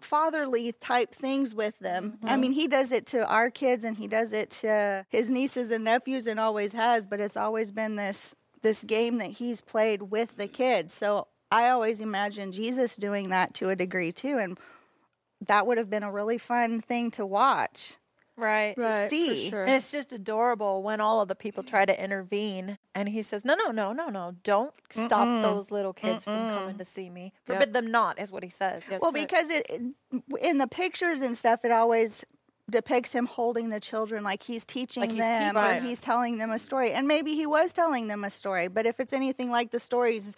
fatherly 0.00 0.72
type 0.72 1.14
things 1.14 1.54
with 1.54 1.78
them. 1.78 2.18
I 2.22 2.26
Mm-hmm. 2.32 2.40
mean, 2.40 2.52
he 2.52 2.66
does 2.66 2.90
it 2.92 3.06
to 3.08 3.26
our 3.26 3.50
kids 3.50 3.84
and 3.84 3.96
he 3.98 4.06
does 4.08 4.32
it 4.32 4.50
to 4.62 5.04
his 5.08 5.30
nieces 5.30 5.70
and 5.70 5.84
nephews 5.84 6.26
and 6.26 6.40
always 6.40 6.72
has, 6.72 7.06
but 7.06 7.20
it's 7.20 7.36
always 7.36 7.70
been 7.70 7.96
this 7.96 8.34
this 8.62 8.84
game 8.84 9.16
that 9.18 9.30
he's 9.32 9.60
played 9.62 10.02
with 10.10 10.36
the 10.36 10.46
kids. 10.46 10.92
So 10.92 11.28
I 11.50 11.70
always 11.70 12.00
imagine 12.02 12.52
Jesus 12.52 12.96
doing 12.96 13.30
that 13.30 13.54
to 13.54 13.70
a 13.70 13.76
degree 13.76 14.12
too 14.12 14.36
and 14.38 14.58
that 15.46 15.66
would 15.66 15.78
have 15.78 15.88
been 15.88 16.02
a 16.02 16.12
really 16.12 16.36
fun 16.36 16.80
thing 16.82 17.10
to 17.12 17.24
watch. 17.24 17.96
Right. 18.40 18.74
right. 18.76 19.10
see. 19.10 19.50
sure. 19.50 19.64
And 19.64 19.72
it's 19.72 19.90
just 19.90 20.12
adorable 20.12 20.82
when 20.82 21.00
all 21.00 21.20
of 21.20 21.28
the 21.28 21.34
people 21.34 21.62
try 21.62 21.84
to 21.84 22.02
intervene 22.02 22.78
and 22.94 23.08
he 23.08 23.22
says, 23.22 23.44
No, 23.44 23.54
no, 23.54 23.70
no, 23.70 23.92
no, 23.92 24.08
no. 24.08 24.34
Don't 24.42 24.72
stop 24.90 25.42
those 25.42 25.70
little 25.70 25.92
kids 25.92 26.24
from 26.24 26.34
coming 26.34 26.78
to 26.78 26.84
see 26.84 27.10
me. 27.10 27.32
Forbid 27.44 27.72
them 27.72 27.90
not, 27.90 28.18
is 28.18 28.32
what 28.32 28.42
he 28.42 28.50
says. 28.50 28.82
That's 28.88 29.02
Well, 29.02 29.12
right. 29.12 29.28
because 29.28 29.50
it, 29.50 29.66
it 29.68 29.82
in 30.40 30.58
the 30.58 30.66
pictures 30.66 31.22
and 31.22 31.36
stuff, 31.36 31.64
it 31.64 31.70
always 31.70 32.24
depicts 32.70 33.12
him 33.12 33.26
holding 33.26 33.68
the 33.68 33.80
children 33.80 34.22
like 34.22 34.42
he's 34.44 34.64
teaching 34.64 35.00
Like 35.00 35.10
he's 35.10 35.18
them 35.18 35.54
teaching 35.54 35.70
or 35.70 35.80
he's 35.80 36.00
telling 36.00 36.38
them 36.38 36.50
a 36.50 36.58
story. 36.58 36.92
And 36.92 37.06
maybe 37.06 37.34
he 37.34 37.46
was 37.46 37.72
telling 37.72 38.08
them 38.08 38.24
a 38.24 38.30
story, 38.30 38.68
but 38.68 38.86
if 38.86 39.00
it's 39.00 39.12
anything 39.12 39.50
like 39.50 39.70
the 39.70 39.80
stories 39.80 40.36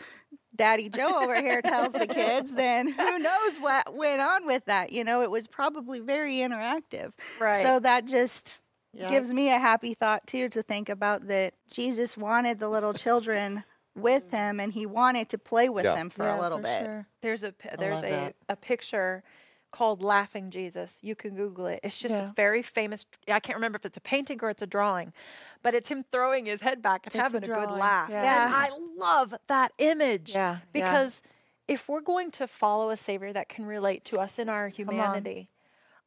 Daddy 0.55 0.89
Joe 0.89 1.23
over 1.23 1.41
here 1.41 1.63
tells 1.63 1.93
the 1.93 2.07
kids, 2.07 2.53
then 2.55 2.89
who 2.89 3.19
knows 3.19 3.59
what 3.59 3.95
went 3.95 4.21
on 4.21 4.47
with 4.47 4.65
that? 4.67 4.93
You 4.93 5.05
know, 5.05 5.23
it 5.23 5.31
was 5.31 5.47
probably 5.47 6.01
very 6.01 6.37
interactive. 6.37 7.13
Right. 7.41 7.65
So 7.65 7.79
that 7.81 8.07
just 8.07 8.61
Yeah. 8.93 9.09
gives 9.09 9.33
me 9.33 9.51
a 9.51 9.59
happy 9.59 9.95
thought 9.95 10.27
too 10.27 10.49
to 10.51 10.63
think 10.63 10.89
about 10.89 11.29
that 11.29 11.55
Jesus 11.71 12.17
wanted 12.17 12.59
the 12.59 12.69
little 12.69 12.93
children 12.93 13.65
with 13.95 14.31
mm. 14.31 14.37
him 14.37 14.61
and 14.61 14.73
he 14.73 14.87
wanted 14.87 15.29
to 15.31 15.39
play 15.39 15.69
with 15.69 15.85
Yeah. 15.85 15.95
them 15.95 16.11
for 16.11 16.25
Yeah, 16.25 16.39
a 16.39 16.41
little 16.41 16.59
for 16.59 16.63
bit. 16.65 16.85
sure. 16.85 17.07
There's 17.23 17.45
a 17.45 17.55
there's 17.79 18.03
a, 18.03 18.07
that. 18.07 18.37
a 18.49 18.57
picture 18.57 19.23
called 19.73 20.03
Laughing 20.03 20.51
Jesus. 20.51 20.99
You 21.03 21.15
can 21.17 21.35
Google 21.35 21.67
it. 21.67 21.81
It's 21.83 21.99
just 21.99 22.15
Yeah. 22.15 22.31
a 22.31 22.33
very 22.33 22.63
famous. 22.63 23.05
I 23.27 23.41
can't 23.41 23.57
remember 23.57 23.77
if 23.77 23.85
it's 23.85 23.97
a 23.97 24.01
painting 24.03 24.39
or 24.43 24.51
it's 24.51 24.63
a 24.63 24.67
drawing, 24.67 25.13
but 25.63 25.75
it's 25.75 25.89
him 25.89 26.05
throwing 26.13 26.47
his 26.47 26.61
head 26.61 26.81
back 26.83 27.07
and 27.07 27.15
It's 27.15 27.23
having 27.23 27.43
a, 27.43 27.47
good 27.53 27.71
laugh. 27.71 28.11
yeah. 28.11 28.47
And 28.47 28.55
I 28.55 28.69
love 28.97 29.35
that 29.49 29.73
image. 29.79 30.33
Yeah, 30.33 30.53
yeah. 30.53 30.59
because 30.73 31.23
if 31.67 31.89
we're 31.89 32.01
going 32.03 32.31
to 32.33 32.47
follow 32.47 32.91
a 32.91 32.97
savior 32.97 33.33
that 33.33 33.49
can 33.49 33.65
relate 33.67 34.05
to 34.07 34.19
us 34.19 34.39
in 34.39 34.49
our 34.49 34.69
humanity, 34.69 35.49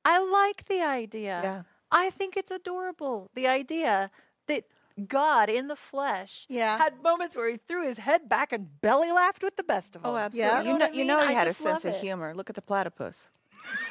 I 0.06 0.20
like 0.20 0.66
the 0.68 0.82
idea. 0.82 1.42
Yeah. 1.44 1.62
I 1.92 2.10
think 2.12 2.38
it's 2.38 2.52
adorable. 2.52 3.32
The 3.34 3.48
idea 3.48 4.12
that 4.48 4.66
God 5.08 5.50
in 5.50 5.68
the 5.68 5.76
flesh 5.76 6.46
Yeah. 6.50 6.78
had 6.78 7.02
moments 7.02 7.36
where 7.36 7.50
he 7.50 7.58
threw 7.58 7.86
his 7.86 7.98
head 7.98 8.30
back 8.30 8.54
and 8.54 8.80
belly 8.82 9.12
laughed 9.12 9.42
with 9.44 9.56
the 9.56 9.64
best 9.64 9.96
of 9.96 10.02
oh, 10.06 10.10
them. 10.10 10.16
Oh, 10.16 10.18
absolutely. 10.18 10.52
Yeah. 10.52 10.62
You 10.62 10.68
You 10.68 10.74
know 10.74 10.78
know, 10.78 10.86
I 10.86 10.92
you 10.98 11.06
know 11.06 11.20
mean? 11.22 11.30
he 11.30 11.36
had 11.36 11.48
a 11.48 11.54
sense 11.54 11.84
of 11.86 11.94
it. 11.96 12.02
humor. 12.02 12.34
Look 12.36 12.50
at 12.50 12.56
the 12.56 12.62
platypus. 12.62 13.28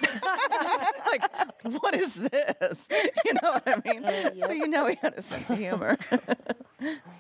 like, 1.07 1.23
what 1.83 1.95
is 1.95 2.15
this? 2.17 2.89
You 3.25 3.35
know 3.35 3.53
what 3.53 3.67
I 3.67 3.81
mean? 3.85 4.05
So 4.43 4.53
you 4.53 4.69
know 4.69 4.87
he 4.87 4.97
had 5.01 5.15
a 5.15 5.23
sense 5.23 5.51
of 5.51 5.59
humor. 5.59 5.97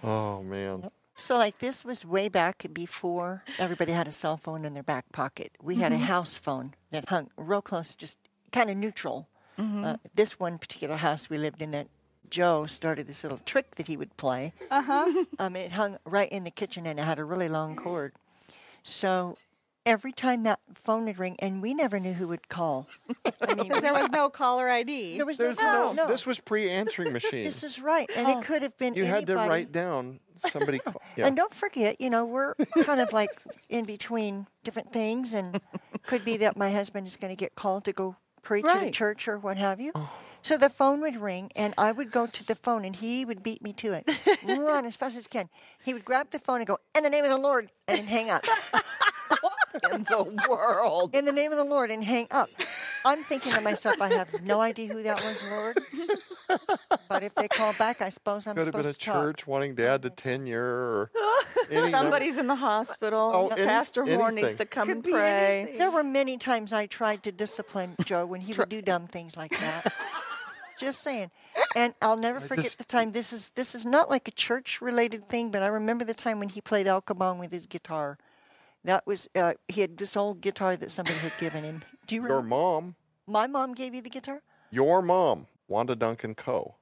Oh 0.02 0.42
man. 0.42 0.90
So, 1.14 1.38
like, 1.38 1.58
this 1.60 1.84
was 1.84 2.04
way 2.04 2.28
back 2.28 2.66
before 2.74 3.44
everybody 3.58 3.92
had 3.92 4.06
a 4.08 4.12
cell 4.12 4.36
phone 4.36 4.64
in 4.66 4.74
their 4.74 4.82
back 4.82 5.10
pocket. 5.12 5.52
We 5.62 5.76
had 5.76 5.92
a 5.92 5.98
house 5.98 6.36
phone 6.36 6.74
that 6.90 7.08
hung 7.08 7.30
real 7.38 7.62
close, 7.62 7.94
just 7.96 8.18
kind 8.52 8.68
of 8.68 8.76
neutral 8.76 9.28
Uh, 9.56 9.96
this 10.14 10.38
one 10.40 10.58
particular 10.58 10.96
house 10.96 11.30
we 11.30 11.38
lived 11.38 11.62
in 11.62 11.70
that 11.70 11.86
Joe 12.28 12.66
started 12.66 13.06
this 13.06 13.22
little 13.22 13.38
trick 13.46 13.76
that 13.76 13.86
he 13.86 13.96
would 13.96 14.14
play. 14.16 14.52
Uh 14.70 14.82
huh. 14.82 15.24
um, 15.38 15.54
it 15.56 15.72
hung 15.72 15.96
right 16.04 16.30
in 16.30 16.42
the 16.44 16.50
kitchen 16.50 16.84
and 16.86 16.98
it 16.98 17.04
had 17.04 17.18
a 17.20 17.24
really 17.24 17.48
long 17.48 17.76
cord. 17.76 18.12
So 18.82 19.38
every 19.86 20.12
time 20.12 20.42
that 20.44 20.60
phone 20.74 21.04
would 21.04 21.18
ring, 21.18 21.36
and 21.40 21.60
we 21.62 21.74
never 21.74 22.00
knew 22.00 22.12
who 22.12 22.28
would 22.28 22.48
call. 22.48 22.88
I 23.40 23.54
mean, 23.54 23.68
Because 23.68 23.82
there 23.82 23.92
was 23.92 24.10
no 24.10 24.30
caller 24.30 24.68
ID. 24.68 25.16
there 25.16 25.26
was 25.26 25.38
There's 25.38 25.58
no, 25.58 25.92
no, 25.92 26.08
This 26.08 26.26
was 26.26 26.40
pre-answering 26.40 27.12
machine. 27.12 27.30
This 27.44 27.62
is 27.62 27.80
right, 27.80 28.10
and 28.16 28.28
it 28.28 28.36
oh. 28.38 28.40
could 28.40 28.62
have 28.62 28.76
been 28.78 28.94
you 28.94 29.04
had 29.04 29.26
to 29.26 29.36
write 29.36 29.72
down 29.72 30.20
somebody. 30.38 30.78
Call, 30.78 31.00
yeah. 31.16 31.26
And 31.26 31.36
don't 31.36 31.54
forget, 31.54 32.00
you 32.00 32.10
know, 32.10 32.24
we're 32.24 32.54
kind 32.82 33.00
of 33.00 33.12
like 33.12 33.30
in 33.68 33.84
between 33.84 34.46
different 34.62 34.92
things, 34.92 35.34
and 35.34 35.60
could 36.06 36.24
be 36.24 36.36
that 36.38 36.56
my 36.56 36.70
husband 36.70 37.06
is 37.06 37.16
going 37.16 37.32
to 37.32 37.36
get 37.36 37.54
called 37.54 37.84
to 37.84 37.92
go 37.92 38.16
preach 38.42 38.66
at 38.66 38.82
a 38.82 38.90
church 38.90 39.26
or 39.26 39.38
what 39.38 39.56
have 39.56 39.80
you. 39.80 39.92
Oh. 39.94 40.10
So 40.42 40.58
the 40.58 40.68
phone 40.68 41.00
would 41.00 41.16
ring, 41.16 41.50
and 41.56 41.72
I 41.78 41.90
would 41.90 42.10
go 42.10 42.26
to 42.26 42.46
the 42.46 42.54
phone, 42.54 42.84
and 42.84 42.94
he 42.94 43.24
would 43.24 43.42
beat 43.42 43.62
me 43.62 43.72
to 43.74 43.92
it. 43.92 44.10
Run 44.46 44.84
as 44.84 44.94
fast 44.94 45.16
as 45.16 45.24
he 45.24 45.30
can. 45.30 45.48
He 45.82 45.94
would 45.94 46.04
grab 46.04 46.30
the 46.32 46.38
phone 46.38 46.58
and 46.58 46.66
go, 46.66 46.78
"In 46.94 47.02
the 47.02 47.08
name 47.08 47.24
of 47.24 47.30
the 47.30 47.38
Lord," 47.38 47.70
and 47.88 48.06
hang 48.06 48.28
up. 48.28 48.44
In 49.92 50.04
the 50.04 50.46
world. 50.48 51.14
In 51.14 51.24
the 51.24 51.32
name 51.32 51.50
of 51.52 51.58
the 51.58 51.64
Lord, 51.64 51.90
and 51.90 52.04
hang 52.04 52.26
up. 52.30 52.48
I'm 53.04 53.22
thinking 53.24 53.52
to 53.52 53.60
myself, 53.60 54.00
I 54.00 54.12
have 54.14 54.42
no 54.44 54.60
idea 54.60 54.92
who 54.92 55.02
that 55.02 55.22
was, 55.22 55.42
Lord. 55.50 55.78
But 57.08 57.22
if 57.22 57.34
they 57.34 57.48
call 57.48 57.72
back, 57.74 58.00
I 58.00 58.08
suppose 58.08 58.46
I'm 58.46 58.54
Could 58.56 58.66
have 58.66 58.72
been 58.74 58.82
supposed 58.84 58.96
a 59.00 59.00
to 59.00 59.04
talk. 59.04 59.14
church 59.22 59.46
wanting 59.46 59.74
dad 59.74 60.02
to 60.02 60.10
tenure 60.10 60.64
or 60.64 61.10
any 61.70 61.90
number- 61.90 61.96
Somebody's 62.04 62.38
in 62.38 62.46
the 62.46 62.54
hospital. 62.56 63.30
Oh, 63.34 63.48
the 63.48 63.56
any- 63.58 63.66
Pastor 63.66 64.04
Moore 64.06 64.30
needs 64.30 64.46
anything. 64.48 64.56
to 64.58 64.66
come 64.66 64.86
Could 64.88 64.96
and 64.96 65.02
be 65.04 65.10
pray. 65.12 65.60
anything. 65.62 65.78
There 65.78 65.90
were 65.90 66.04
many 66.04 66.36
times 66.38 66.72
I 66.72 66.86
tried 66.86 67.22
to 67.24 67.32
discipline 67.32 67.96
Joe 68.04 68.26
when 68.26 68.40
he 68.42 68.52
would 68.54 68.68
do 68.68 68.80
dumb 68.82 69.06
things 69.06 69.36
like 69.36 69.50
that. 69.58 69.92
Just 70.78 71.02
saying. 71.02 71.30
And 71.76 71.94
I'll 72.02 72.16
never 72.16 72.40
forget 72.40 72.64
just- 72.64 72.78
the 72.78 72.84
time. 72.84 73.12
This 73.12 73.32
is 73.32 73.50
this 73.54 73.74
is 73.74 73.84
not 73.86 74.10
like 74.10 74.28
a 74.28 74.32
church 74.32 74.80
related 74.80 75.28
thing, 75.28 75.50
but 75.50 75.62
I 75.62 75.66
remember 75.68 76.04
the 76.04 76.14
time 76.14 76.38
when 76.38 76.48
he 76.48 76.60
played 76.60 76.86
El 76.86 77.00
Kabong 77.02 77.38
with 77.38 77.52
his 77.52 77.66
guitar. 77.66 78.18
That 78.84 79.06
was 79.06 79.28
uh, 79.34 79.54
he 79.68 79.80
had 79.80 79.96
this 79.96 80.16
old 80.16 80.40
guitar 80.40 80.76
that 80.76 80.90
somebody 80.90 81.18
had 81.18 81.32
given 81.38 81.64
him. 81.64 81.82
Do 82.06 82.14
you 82.14 82.20
your 82.22 82.30
remember? 82.36 82.48
mom, 82.56 82.94
My 83.26 83.46
mom 83.46 83.72
gave 83.74 83.94
you 83.94 84.02
the 84.02 84.10
guitar. 84.10 84.42
your 84.70 85.00
mom, 85.02 85.46
Wanda 85.68 85.96
Duncan 85.96 86.34
Co. 86.34 86.76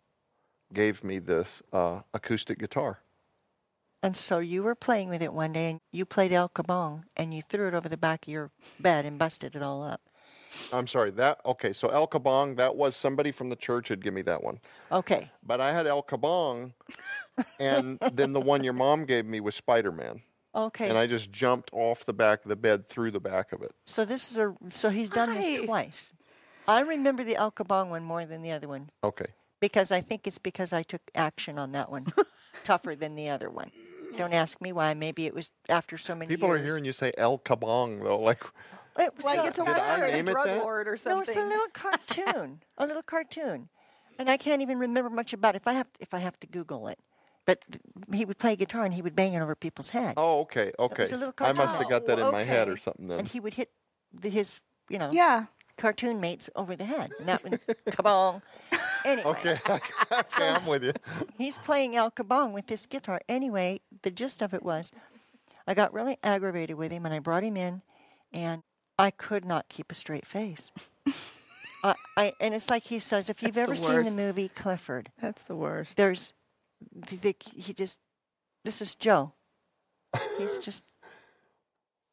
gave 0.72 1.04
me 1.04 1.18
this 1.20 1.62
uh, 1.72 2.00
acoustic 2.12 2.58
guitar. 2.58 2.98
And 4.02 4.16
so 4.16 4.40
you 4.40 4.64
were 4.64 4.74
playing 4.74 5.10
with 5.10 5.22
it 5.22 5.32
one 5.32 5.52
day, 5.52 5.70
and 5.70 5.80
you 5.92 6.04
played 6.04 6.32
El 6.32 6.48
Kabong, 6.48 7.04
and 7.16 7.32
you 7.32 7.40
threw 7.40 7.68
it 7.68 7.74
over 7.74 7.88
the 7.88 7.96
back 7.96 8.26
of 8.26 8.32
your 8.32 8.50
bed 8.80 9.04
and 9.04 9.16
busted 9.16 9.54
it 9.54 9.62
all 9.62 9.84
up. 9.84 10.00
I'm 10.72 10.88
sorry. 10.88 11.12
That 11.12 11.40
okay. 11.46 11.72
So 11.72 11.86
El 11.88 12.08
Kabong, 12.08 12.56
that 12.56 12.74
was 12.74 12.96
somebody 12.96 13.30
from 13.30 13.48
the 13.48 13.54
church 13.56 13.86
had 13.88 14.02
give 14.02 14.12
me 14.12 14.22
that 14.22 14.42
one. 14.42 14.58
Okay. 14.90 15.30
But 15.46 15.60
I 15.60 15.72
had 15.72 15.86
El 15.86 16.02
Kabong, 16.02 16.72
and 17.60 17.98
then 18.12 18.32
the 18.32 18.40
one 18.40 18.64
your 18.64 18.72
mom 18.72 19.04
gave 19.04 19.24
me 19.24 19.38
was 19.38 19.54
Spider 19.54 19.92
Man, 19.92 20.20
Okay. 20.54 20.88
and 20.88 20.98
I 20.98 21.06
just 21.06 21.32
jumped 21.32 21.70
off 21.72 22.04
the 22.04 22.12
back 22.12 22.44
of 22.44 22.48
the 22.48 22.56
bed 22.56 22.84
through 22.86 23.10
the 23.10 23.20
back 23.20 23.52
of 23.52 23.62
it. 23.62 23.72
So 23.86 24.04
this 24.04 24.30
is 24.30 24.38
a 24.38 24.54
so 24.68 24.90
he's 24.90 25.10
done 25.10 25.34
this 25.34 25.48
Hi. 25.48 25.64
twice. 25.64 26.12
I 26.68 26.80
remember 26.82 27.24
the 27.24 27.36
El 27.36 27.50
Kabong 27.50 27.88
one 27.88 28.04
more 28.04 28.24
than 28.24 28.42
the 28.42 28.52
other 28.52 28.68
one 28.68 28.90
Okay. 29.02 29.26
because 29.60 29.90
I 29.90 30.00
think 30.00 30.26
it's 30.26 30.38
because 30.38 30.72
I 30.72 30.82
took 30.82 31.00
action 31.14 31.58
on 31.58 31.72
that 31.72 31.90
one 31.90 32.06
tougher 32.64 32.94
than 32.94 33.14
the 33.16 33.30
other 33.30 33.50
one. 33.50 33.70
Don't 34.16 34.34
ask 34.34 34.60
me 34.60 34.72
why. 34.72 34.92
Maybe 34.94 35.24
it 35.26 35.34
was 35.34 35.52
after 35.70 35.96
so 35.96 36.14
many 36.14 36.28
People 36.34 36.48
years. 36.50 36.60
are 36.60 36.64
hearing 36.64 36.84
you 36.84 36.92
say 36.92 37.12
El 37.16 37.38
Kabong 37.38 38.02
though, 38.02 38.18
like 38.20 38.42
It 38.98 39.16
was 39.16 39.24
Like 39.24 39.38
a- 39.40 39.46
it's 39.46 39.58
a 39.58 39.64
Did 39.64 39.74
I 39.76 39.98
word. 40.00 40.12
name 40.12 40.28
it 40.28 40.32
drug 40.32 40.46
that? 40.46 40.62
lord 40.62 40.86
or 40.86 40.90
no, 40.92 40.96
something. 40.96 41.34
it's 41.34 41.36
a 41.36 41.46
little 41.48 41.68
cartoon, 41.72 42.60
a 42.76 42.86
little 42.86 43.02
cartoon, 43.02 43.70
and 44.18 44.28
I 44.28 44.36
can't 44.36 44.60
even 44.60 44.78
remember 44.78 45.08
much 45.08 45.32
about 45.32 45.54
it. 45.54 45.62
If 45.62 45.66
I 45.66 45.72
have 45.72 45.86
if 45.98 46.12
I 46.12 46.18
have 46.18 46.38
to 46.40 46.46
Google 46.46 46.88
it, 46.88 46.98
but 47.46 47.58
he 48.12 48.24
would 48.24 48.38
play 48.38 48.56
guitar 48.56 48.84
and 48.84 48.94
he 48.94 49.02
would 49.02 49.16
bang 49.16 49.32
it 49.34 49.40
over 49.40 49.54
people's 49.54 49.90
head, 49.90 50.14
oh 50.16 50.40
okay 50.42 50.72
okay. 50.78 51.02
was 51.04 51.12
a 51.12 51.16
little 51.16 51.34
I 51.38 51.52
must 51.52 51.76
have 51.78 51.88
got 51.88 52.06
that 52.06 52.18
in 52.18 52.30
my 52.30 52.42
oh, 52.42 52.44
head 52.44 52.68
or 52.68 52.76
something 52.76 53.08
then. 53.08 53.20
and 53.20 53.28
he 53.28 53.40
would 53.40 53.54
hit 53.54 53.70
the, 54.12 54.28
his 54.28 54.60
you 54.88 54.98
know 54.98 55.10
Yeah. 55.12 55.46
cartoon 55.76 56.20
mates 56.20 56.48
over 56.54 56.76
the 56.76 56.84
head, 56.84 57.10
and 57.18 57.28
that 57.28 57.42
would 57.44 57.60
kabong. 57.88 58.42
Anyway, 59.04 59.28
Okay, 59.30 59.58
okay, 59.68 60.48
I'm 60.48 60.66
with 60.66 60.84
you. 60.84 60.92
he's 61.38 61.58
playing 61.58 61.96
El 61.96 62.10
Kabong 62.10 62.52
with 62.52 62.66
this 62.68 62.86
guitar. 62.86 63.20
Anyway, 63.28 63.80
the 64.02 64.10
gist 64.10 64.42
of 64.42 64.54
it 64.54 64.62
was 64.62 64.92
I 65.66 65.74
got 65.74 65.92
really 65.92 66.18
aggravated 66.22 66.76
with 66.76 66.92
him 66.92 67.04
and 67.06 67.14
I 67.14 67.18
brought 67.18 67.42
him 67.42 67.56
in 67.56 67.82
and 68.32 68.62
I 68.98 69.10
could 69.10 69.44
not 69.44 69.68
keep 69.68 69.90
a 69.90 69.94
straight 69.94 70.26
face. 70.26 70.70
I, 71.84 71.94
I, 72.16 72.32
and 72.40 72.54
it's 72.54 72.70
like 72.70 72.84
he 72.84 73.00
says, 73.00 73.28
if 73.28 73.42
you've 73.42 73.54
That's 73.54 73.70
ever 73.70 73.74
the 73.74 73.82
seen 73.82 73.90
the 73.90 74.02
worst. 74.04 74.16
movie 74.16 74.48
Clifford, 74.48 75.10
That's 75.20 75.42
the 75.44 75.56
worst. 75.56 75.96
there's, 75.96 76.32
the, 76.94 77.16
the, 77.16 77.36
he 77.54 77.72
just, 77.72 78.00
this 78.64 78.80
is 78.82 78.94
Joe. 78.94 79.32
He's 80.38 80.58
just, 80.58 80.84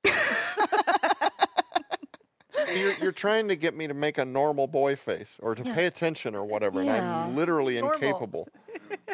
You're, 2.75 2.93
you're 3.01 3.11
trying 3.11 3.47
to 3.47 3.55
get 3.55 3.75
me 3.75 3.87
to 3.87 3.93
make 3.93 4.17
a 4.17 4.25
normal 4.25 4.67
boy 4.67 4.95
face 4.95 5.37
or 5.41 5.55
to 5.55 5.63
pay 5.63 5.85
attention 5.85 6.35
or 6.35 6.45
whatever, 6.45 6.81
and 6.81 6.89
I'm 6.89 7.35
literally 7.35 7.79
Normal. 7.79 7.93
incapable. 7.95 8.47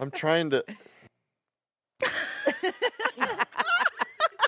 I'm 0.01 0.11
trying 0.11 0.49
to. 0.49 0.63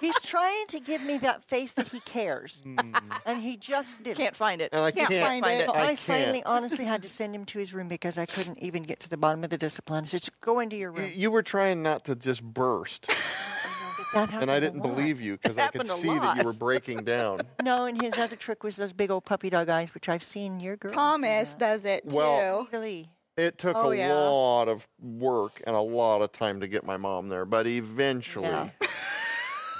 He's 0.01 0.21
trying 0.23 0.67
to 0.67 0.79
give 0.79 1.01
me 1.03 1.17
that 1.19 1.43
face 1.43 1.73
that 1.73 1.87
he 1.89 1.99
cares. 2.01 2.61
Mm. 2.65 3.01
and 3.25 3.41
he 3.41 3.57
just 3.57 4.03
didn't. 4.03 4.17
Can't 4.17 4.35
find 4.35 4.61
it. 4.61 4.69
And 4.73 4.83
I 4.83 4.91
Can't 4.91 5.09
can't, 5.09 5.43
find 5.43 5.61
it. 5.61 5.65
So 5.67 5.73
I 5.73 5.81
I, 5.81 5.85
can't. 5.87 5.99
finally, 5.99 6.43
honestly, 6.43 6.85
had 6.85 7.01
to 7.03 7.09
send 7.09 7.35
him 7.35 7.45
to 7.45 7.59
his 7.59 7.73
room 7.73 7.87
because 7.87 8.17
I 8.17 8.25
couldn't 8.25 8.59
even 8.61 8.83
get 8.83 8.99
to 9.01 9.09
the 9.09 9.17
bottom 9.17 9.43
of 9.43 9.49
the 9.49 9.57
discipline. 9.57 10.03
I 10.03 10.07
said, 10.07 10.21
"Just 10.21 10.39
go 10.41 10.59
into 10.59 10.75
your 10.75 10.91
room. 10.91 11.11
You 11.13 11.31
were 11.31 11.43
trying 11.43 11.81
not 11.83 12.03
to 12.05 12.15
just 12.15 12.43
burst, 12.43 13.07
That 14.13 14.31
and 14.31 14.31
I 14.31 14.33
happened 14.35 14.51
a 14.51 14.59
didn't 14.61 14.79
lot. 14.83 14.95
believe 14.95 15.19
you 15.21 15.37
because 15.37 15.57
I 15.57 15.67
could 15.67 15.85
happened 15.85 15.89
a 15.89 15.93
see 16.01 16.07
that 16.19 16.37
you 16.37 16.43
were 16.43 16.53
breaking 16.53 17.03
down. 17.03 17.41
No, 17.63 17.85
and 17.85 18.01
his 18.01 18.17
other 18.17 18.35
trick 18.37 18.63
was 18.63 18.77
those 18.77 18.93
big 18.93 19.11
old 19.11 19.25
puppy 19.25 19.49
dog 19.49 19.67
eyes, 19.67 19.93
which 19.93 20.07
I've 20.07 20.23
seen 20.23 20.59
your 20.61 20.77
girls. 20.77 20.93
do 20.93 20.95
Thomas 20.95 21.49
that. 21.51 21.59
does 21.59 21.85
it 21.85 22.09
too. 22.09 22.15
Well- 22.15 22.67
Really? 22.71 23.09
It 23.35 23.57
took 23.59 23.75
Oh, 23.75 23.91
a 23.91 23.95
yeah. 23.95 24.13
lot 24.13 24.67
of 24.67 24.87
work 24.99 25.61
and 25.67 25.75
a 25.75 25.79
lot 25.81 26.21
of 26.23 26.31
time 26.31 26.61
to 26.61 26.67
get 26.67 26.83
my 26.85 26.97
mom 26.97 27.27
there, 27.29 27.45
but 27.45 27.67
eventually, 27.67 28.47
Yeah. 28.47 28.69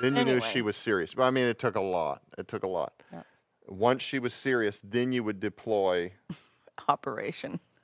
Then 0.02 0.16
you 0.16 0.26
knew 0.26 0.42
she 0.42 0.62
was 0.62 0.76
serious. 0.76 1.14
But 1.14 1.24
I 1.24 1.32
mean, 1.32 1.46
it 1.46 1.60
took 1.60 1.76
a 1.76 1.82
lot. 1.82 2.22
It 2.38 2.48
took 2.48 2.64
a 2.64 2.68
lot. 2.68 2.94
Yeah. 3.12 3.24
Once 3.68 4.02
she 4.02 4.20
was 4.20 4.34
serious, 4.34 4.80
then 4.84 5.12
you 5.12 5.24
would 5.24 5.40
deploy. 5.40 6.14
Operation. 6.88 7.60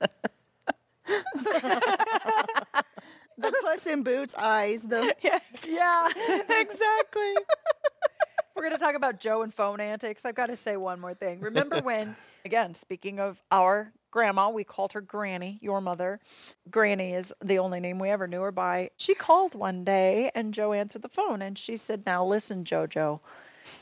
the 3.36 3.52
Puss 3.62 3.86
in 3.86 4.02
Boots 4.02 4.34
eyes. 4.34 4.82
The 4.82 5.14
yeah, 5.22 6.08
exactly. 6.60 7.34
We're 8.54 8.62
going 8.62 8.72
to 8.72 8.78
talk 8.78 8.94
about 8.94 9.18
Joe 9.18 9.42
and 9.42 9.52
phone 9.52 9.80
antics. 9.80 10.24
I've 10.24 10.36
got 10.36 10.46
to 10.46 10.56
say 10.56 10.76
one 10.76 11.00
more 11.00 11.14
thing. 11.14 11.40
Remember 11.40 11.80
when, 11.80 12.16
again, 12.44 12.74
speaking 12.74 13.18
of 13.18 13.42
our 13.50 13.92
grandma, 14.14 14.48
we 14.48 14.62
called 14.62 14.92
her 14.92 15.00
Granny, 15.00 15.58
your 15.60 15.80
mother. 15.80 16.20
Granny 16.70 17.14
is 17.14 17.34
the 17.44 17.58
only 17.58 17.80
name 17.80 17.98
we 17.98 18.08
ever 18.10 18.28
knew 18.28 18.42
her 18.42 18.52
by. 18.52 18.90
She 18.96 19.12
called 19.12 19.56
one 19.56 19.82
day 19.82 20.30
and 20.36 20.54
Joe 20.54 20.72
answered 20.72 21.02
the 21.02 21.08
phone 21.08 21.42
and 21.42 21.58
she 21.58 21.76
said, 21.76 22.06
Now 22.06 22.24
listen, 22.24 22.62
JoJo. 22.62 23.18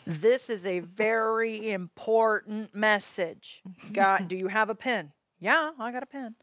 This 0.07 0.49
is 0.49 0.65
a 0.65 0.79
very 0.79 1.71
important 1.71 2.75
message. 2.75 3.61
Got 3.93 4.27
do 4.29 4.35
you 4.37 4.49
have 4.49 4.71
a 4.71 4.75
pen? 4.75 5.13
Yeah, 5.39 5.73
I 5.79 5.93
got 5.93 6.03
a 6.03 6.07
pen. 6.07 6.35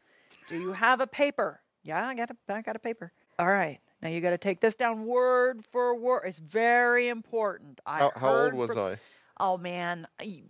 Do 0.48 0.54
you 0.54 0.72
have 0.72 1.00
a 1.00 1.06
paper? 1.08 1.60
Yeah, 1.82 2.06
I 2.06 2.14
got 2.14 2.30
a 2.30 2.36
I 2.48 2.62
got 2.62 2.76
a 2.76 2.78
paper. 2.78 3.12
All 3.40 3.48
right. 3.48 3.80
Now 4.02 4.10
you 4.10 4.20
got 4.20 4.30
to 4.30 4.38
take 4.38 4.60
this 4.60 4.76
down 4.76 5.04
word 5.04 5.64
for 5.72 5.96
word. 5.96 6.22
It's 6.26 6.38
very 6.38 7.08
important. 7.08 7.80
I 7.84 7.98
How, 7.98 8.12
how 8.14 8.36
old 8.36 8.54
was 8.54 8.72
from- 8.72 8.82
I? 8.82 8.98
Oh 9.40 9.58
man, 9.58 10.06
you- 10.22 10.44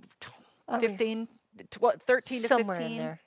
15 0.79 1.27
tw- 1.71 2.03
13 2.07 2.43
to 2.43 2.49
Somewhere 2.49 2.77
15 2.77 2.93
in 2.93 2.99
there. 2.99 3.21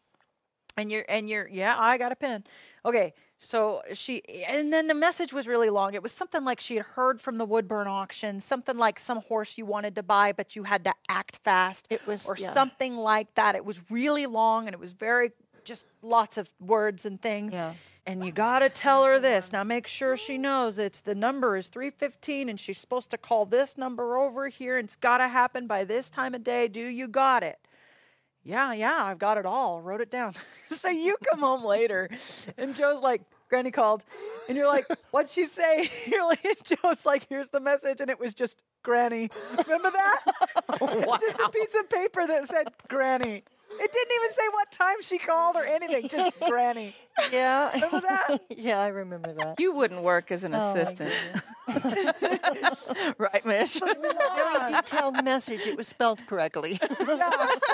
And 0.77 0.91
you're 0.91 1.05
and 1.07 1.29
you're 1.29 1.47
yeah 1.47 1.75
i 1.77 1.97
got 1.97 2.11
a 2.11 2.15
pen. 2.15 2.43
Okay 2.85 3.13
so 3.37 3.81
she 3.93 4.21
and 4.47 4.71
then 4.71 4.87
the 4.87 4.93
message 4.93 5.33
was 5.33 5.47
really 5.47 5.69
long. 5.69 5.93
It 5.95 6.01
was 6.01 6.13
something 6.13 6.45
like 6.45 6.61
she 6.61 6.77
had 6.77 6.85
heard 6.85 7.19
from 7.19 7.37
the 7.37 7.45
woodburn 7.45 7.87
auction 7.87 8.39
something 8.39 8.77
like 8.77 8.99
some 8.99 9.19
horse 9.21 9.57
you 9.57 9.65
wanted 9.65 9.95
to 9.95 10.03
buy 10.03 10.31
but 10.31 10.55
you 10.55 10.63
had 10.63 10.83
to 10.85 10.93
act 11.09 11.35
fast 11.37 11.85
It 11.89 12.05
was- 12.07 12.25
or 12.25 12.35
yeah. 12.37 12.51
something 12.53 12.95
like 12.95 13.33
that. 13.35 13.55
It 13.55 13.65
was 13.65 13.81
really 13.89 14.25
long 14.25 14.67
and 14.67 14.73
it 14.73 14.79
was 14.79 14.93
very 14.93 15.31
just 15.65 15.85
lots 16.01 16.37
of 16.37 16.49
words 16.59 17.05
and 17.05 17.21
things. 17.21 17.53
Yeah. 17.53 17.73
and 18.05 18.25
you 18.25 18.31
got 18.33 18.59
to 18.59 18.69
tell 18.69 19.03
her 19.05 19.17
this. 19.19 19.51
Now 19.51 19.63
make 19.63 19.87
sure 19.87 20.15
she 20.17 20.37
knows 20.37 20.77
it's 20.77 20.99
the 21.01 21.15
number 21.15 21.55
is 21.57 21.67
315 21.67 22.49
and 22.49 22.59
she's 22.59 22.77
supposed 22.77 23.09
to 23.11 23.17
call 23.17 23.45
this 23.45 23.77
number 23.77 24.17
over 24.17 24.47
here 24.49 24.77
and 24.77 24.85
it's 24.87 24.95
got 24.97 25.17
to 25.19 25.27
happen 25.27 25.67
by 25.67 25.83
this 25.85 26.09
time 26.09 26.33
of 26.33 26.43
day. 26.43 26.67
Do 26.69 26.81
you 26.81 27.07
got 27.07 27.43
it 27.43 27.59
yeah, 28.43 28.73
yeah, 28.73 28.97
I've 28.99 29.19
got 29.19 29.37
it 29.37 29.45
all. 29.45 29.81
Wrote 29.81 30.01
it 30.01 30.11
down. 30.11 30.33
so 30.67 30.89
you 30.89 31.15
come 31.31 31.39
home 31.39 31.63
later, 31.63 32.09
and 32.57 32.75
Joe's 32.75 33.01
like, 33.01 33.21
Granny 33.49 33.71
called, 33.71 34.03
and 34.49 34.57
you're 34.57 34.67
like, 34.67 34.85
what'd 35.11 35.29
she 35.29 35.43
say? 35.43 35.87
You're 36.07 36.27
like, 36.27 36.43
and 36.43 36.55
Joe's 36.63 37.05
like, 37.05 37.27
here's 37.29 37.49
the 37.49 37.59
message, 37.59 38.01
and 38.01 38.09
it 38.09 38.19
was 38.19 38.33
just 38.33 38.57
Granny. 38.81 39.29
Remember 39.67 39.91
that? 39.91 40.21
Just 41.21 41.39
a 41.39 41.49
piece 41.49 41.75
of 41.79 41.89
paper 41.89 42.25
that 42.27 42.47
said 42.47 42.67
Granny. 42.89 43.43
It 43.79 43.91
didn't 43.91 44.15
even 44.15 44.31
say 44.31 44.47
what 44.51 44.71
time 44.71 45.01
she 45.01 45.17
called 45.17 45.55
or 45.55 45.63
anything. 45.63 46.07
Just 46.07 46.39
Granny. 46.47 46.95
Yeah. 47.31 47.71
Remember 47.73 48.01
that? 48.01 48.41
yeah, 48.57 48.79
I 48.79 48.87
remember 48.87 49.33
that. 49.33 49.59
You 49.59 49.73
wouldn't 49.73 50.01
work 50.01 50.31
as 50.31 50.43
an 50.43 50.53
Oh, 50.55 50.73
my 50.73 50.79
assistant. 50.79 51.11
right, 53.19 53.45
Mish? 53.45 53.79
Very 53.79 54.67
detailed 54.67 55.23
message. 55.23 55.61
It 55.67 55.77
was 55.77 55.87
spelled 55.87 56.25
correctly. 56.27 56.79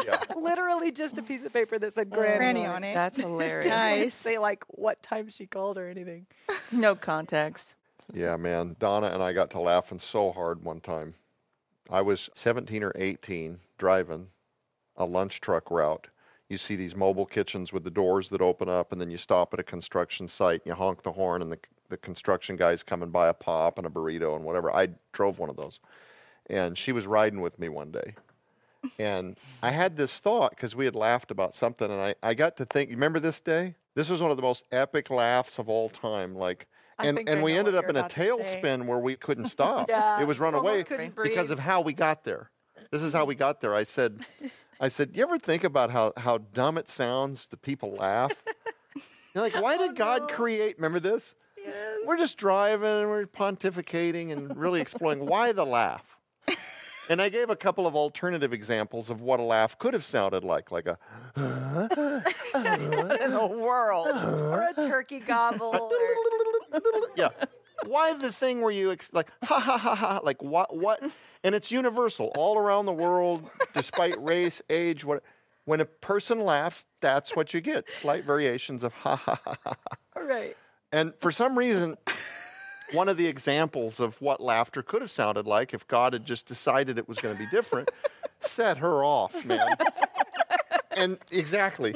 Yeah. 0.05 0.19
Literally 0.35 0.91
just 0.91 1.17
a 1.17 1.21
piece 1.23 1.43
of 1.43 1.53
paper 1.53 1.77
that 1.79 1.93
said 1.93 2.09
Granny, 2.09 2.37
Granny 2.37 2.65
on 2.65 2.83
it. 2.83 2.93
That's 2.93 3.17
hilarious. 3.17 3.65
Nice. 3.65 4.13
Say 4.13 4.37
like 4.37 4.63
what 4.67 5.01
time 5.03 5.29
she 5.29 5.45
called 5.45 5.77
or 5.77 5.87
anything. 5.87 6.25
No 6.71 6.95
context. 6.95 7.75
Yeah, 8.13 8.37
man. 8.37 8.75
Donna 8.79 9.07
and 9.07 9.21
I 9.21 9.33
got 9.33 9.51
to 9.51 9.59
laughing 9.59 9.99
so 9.99 10.31
hard 10.31 10.63
one 10.63 10.81
time. 10.81 11.15
I 11.89 12.01
was 12.01 12.29
17 12.33 12.83
or 12.83 12.91
18 12.95 13.59
driving 13.77 14.27
a 14.99 15.05
lunch 15.05 15.41
truck 15.41 15.71
route. 15.71 16.07
You 16.49 16.57
see 16.57 16.75
these 16.75 16.95
mobile 16.95 17.25
kitchens 17.25 17.71
with 17.71 17.83
the 17.83 17.91
doors 17.91 18.29
that 18.29 18.41
open 18.41 18.69
up, 18.69 18.91
and 18.91 18.99
then 18.99 19.09
you 19.09 19.17
stop 19.17 19.53
at 19.53 19.59
a 19.59 19.63
construction 19.63 20.27
site, 20.27 20.61
and 20.61 20.67
you 20.67 20.73
honk 20.73 21.03
the 21.03 21.13
horn, 21.13 21.41
and 21.41 21.51
the, 21.51 21.59
the 21.89 21.97
construction 21.97 22.55
guy's 22.55 22.83
come 22.83 23.01
and 23.01 23.11
buy 23.11 23.29
a 23.29 23.33
pop 23.33 23.77
and 23.77 23.87
a 23.87 23.89
burrito 23.89 24.35
and 24.35 24.43
whatever. 24.43 24.75
I 24.75 24.89
drove 25.13 25.39
one 25.39 25.49
of 25.49 25.55
those. 25.55 25.79
And 26.49 26.77
she 26.77 26.91
was 26.91 27.05
riding 27.05 27.41
with 27.41 27.59
me 27.59 27.69
one 27.69 27.91
day. 27.91 28.15
And 28.97 29.37
I 29.61 29.71
had 29.71 29.97
this 29.97 30.17
thought 30.19 30.51
because 30.51 30.75
we 30.75 30.85
had 30.85 30.95
laughed 30.95 31.31
about 31.31 31.53
something, 31.53 31.91
and 31.91 32.01
I, 32.01 32.15
I 32.23 32.33
got 32.33 32.57
to 32.57 32.65
think, 32.65 32.89
you 32.89 32.95
remember 32.95 33.19
this 33.19 33.39
day? 33.39 33.75
This 33.93 34.09
was 34.09 34.21
one 34.21 34.31
of 34.31 34.37
the 34.37 34.43
most 34.43 34.63
epic 34.71 35.09
laughs 35.09 35.59
of 35.59 35.69
all 35.69 35.89
time. 35.89 36.35
Like, 36.35 36.65
I 36.97 37.07
and, 37.07 37.29
and 37.29 37.43
we 37.43 37.53
ended 37.53 37.75
up 37.75 37.85
in 37.85 37.95
a 37.95 37.99
about 37.99 38.09
to 38.11 38.15
say. 38.15 38.29
tailspin 38.29 38.85
where 38.85 38.99
we 38.99 39.15
couldn't 39.15 39.45
stop. 39.57 39.89
Yeah, 39.89 40.21
it 40.21 40.27
was 40.27 40.39
run 40.39 40.53
away 40.53 40.83
because 40.83 41.11
breathe. 41.13 41.51
of 41.51 41.59
how 41.59 41.81
we 41.81 41.93
got 41.93 42.23
there. 42.23 42.49
This 42.91 43.03
is 43.03 43.13
how 43.13 43.25
we 43.25 43.35
got 43.35 43.61
there. 43.61 43.75
I 43.75 43.83
said, 43.83 44.25
I 44.79 44.87
said, 44.87 45.11
you 45.13 45.23
ever 45.23 45.37
think 45.37 45.63
about 45.63 45.91
how, 45.91 46.13
how 46.15 46.37
dumb 46.37 46.77
it 46.77 46.87
sounds 46.87 47.47
The 47.47 47.57
people 47.57 47.93
laugh? 47.93 48.43
You're 49.35 49.43
like, 49.43 49.61
why 49.61 49.77
did 49.77 49.91
oh, 49.91 49.93
God 49.93 50.29
create? 50.29 50.77
Remember 50.77 50.99
this? 50.99 51.35
We're 52.05 52.17
just 52.17 52.37
driving 52.37 52.87
and 52.87 53.09
we're 53.09 53.25
pontificating 53.25 54.31
and 54.31 54.57
really 54.57 54.81
exploring 54.81 55.25
why 55.25 55.51
the 55.51 55.65
laugh. 55.65 56.17
And 57.09 57.19
I 57.19 57.29
gave 57.29 57.49
a 57.49 57.55
couple 57.55 57.87
of 57.87 57.95
alternative 57.95 58.53
examples 58.53 59.09
of 59.09 59.21
what 59.21 59.39
a 59.39 59.43
laugh 59.43 59.75
could 59.79 59.95
have 59.95 60.05
sounded 60.05 60.43
like, 60.43 60.71
like 60.71 60.85
a 60.85 60.99
In 61.35 61.41
the 63.31 63.49
world. 63.59 64.09
Or 64.09 64.61
a 64.61 64.73
turkey 64.75 65.19
gobble. 65.19 65.91
Or, 65.91 66.81
yeah. 67.15 67.29
Why 67.85 68.13
the 68.13 68.31
thing 68.31 68.61
where 68.61 68.71
you 68.71 68.91
ex- 68.91 69.13
like 69.13 69.29
ha 69.43 69.59
ha 69.59 69.77
ha 69.77 69.95
ha 69.95 70.19
like 70.23 70.41
what 70.41 70.75
what? 70.75 71.01
And 71.43 71.55
it's 71.55 71.71
universal 71.71 72.31
all 72.35 72.57
around 72.57 72.85
the 72.85 72.93
world 72.93 73.49
despite 73.73 74.21
race 74.21 74.61
age 74.69 75.05
what 75.05 75.23
when 75.65 75.81
a 75.81 75.85
person 75.85 76.39
laughs 76.39 76.85
that's 76.99 77.35
what 77.35 77.53
you 77.53 77.61
get 77.61 77.91
slight 77.93 78.25
variations 78.25 78.83
of 78.83 78.93
ha 78.93 79.15
ha 79.15 79.39
ha 79.43 79.57
ha 79.65 79.75
right. 80.19 80.57
And 80.91 81.13
for 81.19 81.31
some 81.31 81.57
reason 81.57 81.97
one 82.93 83.07
of 83.07 83.17
the 83.17 83.27
examples 83.27 83.99
of 83.99 84.19
what 84.21 84.41
laughter 84.41 84.81
could 84.81 85.01
have 85.01 85.11
sounded 85.11 85.45
like 85.45 85.73
if 85.73 85.87
God 85.87 86.13
had 86.13 86.25
just 86.25 86.47
decided 86.47 86.97
it 86.97 87.07
was 87.07 87.17
going 87.19 87.35
to 87.35 87.39
be 87.39 87.49
different 87.49 87.89
set 88.41 88.77
her 88.77 89.03
off 89.03 89.45
man 89.45 89.67
and 90.97 91.17
exactly 91.31 91.95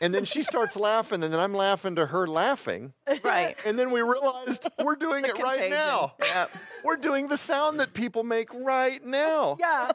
and 0.00 0.14
then 0.14 0.24
she 0.24 0.42
starts 0.42 0.76
laughing 0.76 1.22
and 1.22 1.32
then 1.32 1.40
I'm 1.40 1.54
laughing 1.54 1.96
to 1.96 2.06
her 2.06 2.26
laughing 2.26 2.92
Right. 3.22 3.56
and 3.66 3.78
then 3.78 3.90
we 3.90 4.00
realized 4.00 4.66
we're 4.82 4.96
doing 4.96 5.24
it 5.24 5.32
right 5.38 5.58
Contagion. 5.58 5.70
now. 5.70 6.14
Yep. 6.20 6.50
We're 6.84 6.96
doing 6.96 7.28
the 7.28 7.36
sound 7.36 7.78
that 7.80 7.92
people 7.94 8.22
make 8.24 8.48
right 8.54 9.04
now. 9.04 9.56
Yeah. 9.60 9.90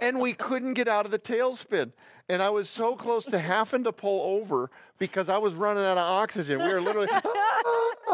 And 0.00 0.20
we 0.20 0.32
couldn't 0.32 0.74
get 0.74 0.88
out 0.88 1.04
of 1.04 1.10
the 1.12 1.18
tailspin. 1.18 1.92
And 2.28 2.40
I 2.40 2.50
was 2.50 2.68
so 2.68 2.96
close 2.96 3.26
to 3.26 3.38
having 3.38 3.84
to 3.84 3.92
pull 3.92 4.36
over 4.40 4.70
because 4.98 5.28
I 5.28 5.38
was 5.38 5.54
running 5.54 5.84
out 5.84 5.98
of 5.98 6.04
oxygen. 6.04 6.58
We 6.58 6.72
were 6.72 6.80
literally. 6.80 7.08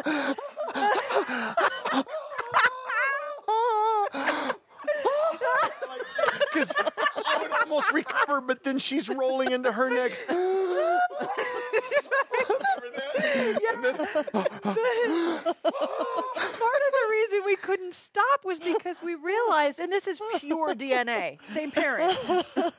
Because 6.53 6.73
almost 7.69 7.93
recovered, 7.93 8.47
but 8.47 8.65
then 8.65 8.79
she's 8.79 9.09
rolling 9.09 9.53
into 9.53 9.73
her 9.73 9.91
next. 9.91 10.27
Part 10.39 10.39
of 15.65 16.93
the 16.93 17.07
reason 17.11 17.43
we 17.47 17.57
couldn't 17.69 17.93
stop 17.93 18.47
was 18.47 18.59
because 18.61 19.03
we 19.03 19.15
realized, 19.15 19.79
and 19.79 19.93
this 19.93 20.07
is 20.07 20.23
pure 20.39 20.75
DNA, 20.75 21.37
same 21.45 21.71
parents, 21.71 22.25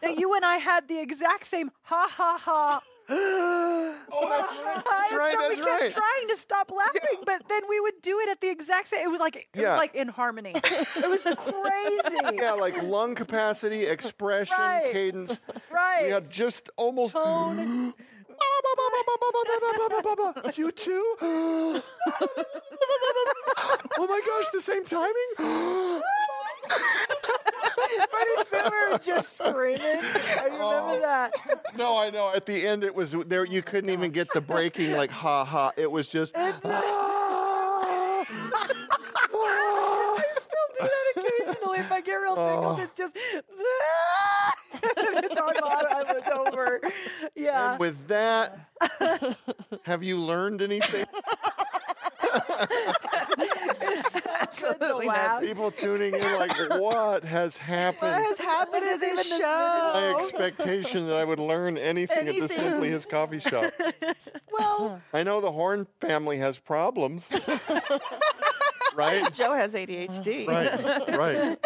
that 0.02 0.18
you 0.18 0.34
and 0.34 0.44
I 0.44 0.56
had 0.56 0.88
the 0.88 1.00
exact 1.00 1.46
same 1.46 1.70
ha 1.84 2.08
ha 2.10 2.40
ha. 2.42 2.82
Oh, 3.12 4.28
that's 4.30 4.52
right. 4.66 4.84
That's 4.90 5.12
right. 5.14 5.34
so 5.34 5.40
That's 5.42 5.58
we 5.60 5.64
kept 5.66 5.82
right. 5.82 5.92
trying 5.92 6.28
to 6.30 6.36
stop 6.36 6.72
laughing, 6.72 7.22
but 7.26 7.42
then 7.50 7.62
we 7.70 7.80
would 7.80 8.02
do 8.02 8.20
it 8.20 8.30
at 8.30 8.42
the 8.42 8.50
exact 8.50 8.88
same. 8.88 9.04
It 9.06 9.10
was 9.12 9.20
like 9.20 9.36
it 9.36 9.46
Yeah. 9.56 9.72
was 9.74 9.80
like 9.80 9.94
in 9.96 10.08
harmony. 10.08 10.54
It 10.56 11.10
was 11.10 11.22
crazy. 11.22 12.36
Yeah, 12.42 12.54
like 12.54 12.82
lung 12.84 13.14
capacity, 13.16 13.84
expression, 13.86 14.56
Right. 14.58 14.92
cadence. 14.92 15.40
Right. 15.72 16.06
We 16.06 16.12
had 16.12 16.30
just 16.32 16.70
almost. 16.78 17.14
Tone. 17.14 17.94
you 20.56 20.72
too? 20.72 21.16
oh 21.22 21.82
my 23.98 24.22
gosh, 24.26 24.46
the 24.54 24.62
same 24.62 24.86
timing? 24.86 25.14
Pretty 28.12 28.44
were 28.92 28.98
just 29.00 29.38
screaming. 29.38 29.82
I 29.82 30.44
remember 30.46 30.62
Oh. 30.62 31.00
that. 31.02 31.34
no, 31.78 31.98
I 31.98 32.10
know. 32.10 32.32
At 32.34 32.46
the 32.46 32.68
end, 32.68 32.84
it 32.84 32.94
was 32.94 33.12
there. 33.28 33.46
You 33.46 33.62
couldn't 33.62 33.90
even 33.90 34.12
get 34.12 34.32
the 34.34 34.42
breaking, 34.42 34.92
like 34.94 35.12
ha 35.12 35.46
ha. 35.46 35.72
It 35.78 35.90
was 35.90 36.08
just. 36.08 36.36
I 36.38 36.52
still 40.38 40.68
do 40.80 40.88
that 40.88 41.14
occasionally. 41.16 41.80
If 41.80 41.92
I 41.92 42.02
get 42.02 42.14
real 42.16 42.36
tickled, 42.36 42.80
Oh. 42.80 42.82
it's 42.82 42.94
just 42.94 43.16
it's 44.98 45.38
on 45.38 45.54
bottom, 45.62 46.18
it's 46.18 46.28
over. 46.28 46.82
Yeah. 47.36 47.72
And 47.72 47.80
with 47.80 48.08
that, 48.08 48.60
have 49.84 50.04
you 50.04 50.18
learned 50.18 50.62
anything? 50.62 51.06
Absolutely 54.42 55.08
laugh. 55.08 55.42
People 55.42 55.72
tuning 55.72 56.14
in, 56.14 56.22
like, 56.38 56.52
what 56.80 57.24
has 57.24 57.58
happened? 57.58 58.12
What 58.12 58.24
has 58.26 58.38
happened 58.40 58.84
to 58.90 58.98
this 58.98 59.30
My 59.30 59.38
show? 59.38 59.92
My 59.94 60.16
expectation 60.18 61.08
that 61.08 61.16
I 61.16 61.26
would 61.26 61.40
learn 61.40 61.78
anything, 61.78 62.28
at 62.28 62.40
the 62.40 62.48
Simply 62.48 62.90
His 62.90 63.06
coffee 63.06 63.40
shop. 63.40 63.72
Well, 64.52 65.02
I 65.14 65.24
know 65.24 65.42
the 65.42 65.52
Horn 65.52 65.88
family 66.00 66.38
has 66.38 66.60
problems. 66.60 67.30
right? 68.96 69.32
Joe 69.34 69.54
has 69.54 69.74
ADHD. 69.74 70.48
Right, 70.48 71.18
right. 71.18 71.58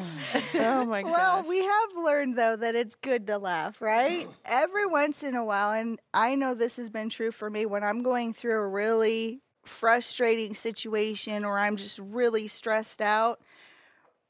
Oh 0.54 0.84
my 0.84 1.02
god. 1.02 1.10
well, 1.12 1.42
we 1.48 1.62
have 1.62 1.96
learned 2.04 2.36
though 2.36 2.56
that 2.56 2.74
it's 2.74 2.94
good 2.94 3.26
to 3.28 3.38
laugh, 3.38 3.80
right? 3.80 4.28
Every 4.44 4.86
once 4.86 5.22
in 5.22 5.34
a 5.34 5.44
while, 5.44 5.72
and 5.72 5.98
I 6.14 6.34
know 6.34 6.54
this 6.54 6.76
has 6.76 6.88
been 6.88 7.08
true 7.08 7.30
for 7.30 7.50
me 7.50 7.66
when 7.66 7.82
I'm 7.84 8.02
going 8.02 8.32
through 8.32 8.56
a 8.58 8.66
really 8.68 9.40
frustrating 9.64 10.54
situation 10.54 11.44
or 11.44 11.58
I'm 11.58 11.76
just 11.76 11.98
really 11.98 12.48
stressed 12.48 13.00
out. 13.02 13.40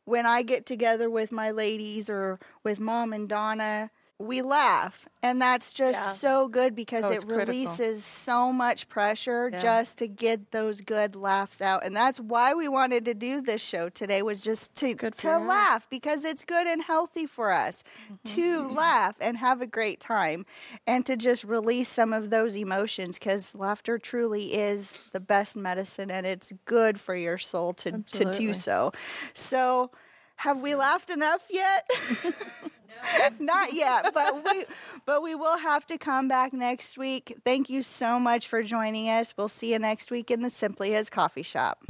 When 0.04 0.24
I 0.24 0.42
get 0.42 0.66
together 0.66 1.10
with 1.10 1.32
my 1.32 1.50
ladies 1.50 2.08
or 2.08 2.38
with 2.62 2.78
mom 2.78 3.12
and 3.12 3.28
Donna, 3.28 3.90
we 4.18 4.40
laugh. 4.40 5.06
And 5.22 5.42
that's 5.42 5.72
just 5.72 5.98
Yeah. 5.98 6.12
so 6.12 6.48
good 6.48 6.74
because 6.74 7.04
Oh, 7.04 7.10
it 7.10 7.16
it's 7.16 7.24
critical. 7.24 7.46
releases 7.52 8.04
so 8.04 8.52
much 8.52 8.88
pressure 8.88 9.50
Yeah. 9.52 9.58
just 9.60 9.98
to 9.98 10.06
get 10.08 10.52
those 10.52 10.80
good 10.80 11.14
laughs 11.14 11.60
out. 11.60 11.84
And 11.84 11.94
that's 11.94 12.18
why 12.18 12.54
we 12.54 12.66
wanted 12.68 13.04
to 13.06 13.14
do 13.14 13.40
this 13.42 13.60
show 13.60 13.88
today 13.88 14.22
was 14.22 14.40
just 14.40 14.74
to 14.76 14.94
to 14.94 15.38
laugh 15.38 15.86
because 15.90 16.24
it's 16.24 16.44
good 16.44 16.66
and 16.66 16.82
healthy 16.82 17.26
for 17.26 17.50
us 17.52 17.82
mm-hmm. 18.10 18.34
to 18.36 18.68
laugh 18.68 19.16
and 19.20 19.36
have 19.36 19.60
a 19.60 19.66
great 19.66 20.00
time 20.00 20.46
and 20.86 21.04
to 21.04 21.16
just 21.16 21.44
release 21.44 21.88
some 21.88 22.12
of 22.12 22.30
those 22.30 22.56
emotions 22.56 23.18
cuz 23.18 23.54
laughter 23.54 23.98
truly 23.98 24.54
is 24.54 24.92
the 25.12 25.20
best 25.20 25.56
medicine 25.56 26.10
and 26.10 26.24
it's 26.26 26.52
good 26.64 26.98
for 26.98 27.14
your 27.14 27.36
soul 27.36 27.74
to 27.74 28.02
to 28.12 28.32
do 28.32 28.54
so. 28.54 28.92
So 29.34 29.90
have 30.36 30.60
we 30.60 30.74
laughed 30.74 31.10
enough 31.10 31.44
yet? 31.50 31.90
Not 33.38 33.72
yet, 33.72 34.12
but 34.12 34.44
we 34.44 34.64
but 35.04 35.22
we 35.22 35.34
will 35.34 35.58
have 35.58 35.86
to 35.86 35.98
come 35.98 36.28
back 36.28 36.52
next 36.52 36.98
week. 36.98 37.36
Thank 37.44 37.70
you 37.70 37.82
so 37.82 38.18
much 38.18 38.48
for 38.48 38.62
joining 38.62 39.08
us. 39.08 39.34
We'll 39.36 39.48
see 39.48 39.72
you 39.72 39.78
next 39.78 40.10
week 40.10 40.30
in 40.30 40.42
the 40.42 40.50
Simply 40.50 40.92
His 40.92 41.10
Coffee 41.10 41.42
Shop. 41.42 41.84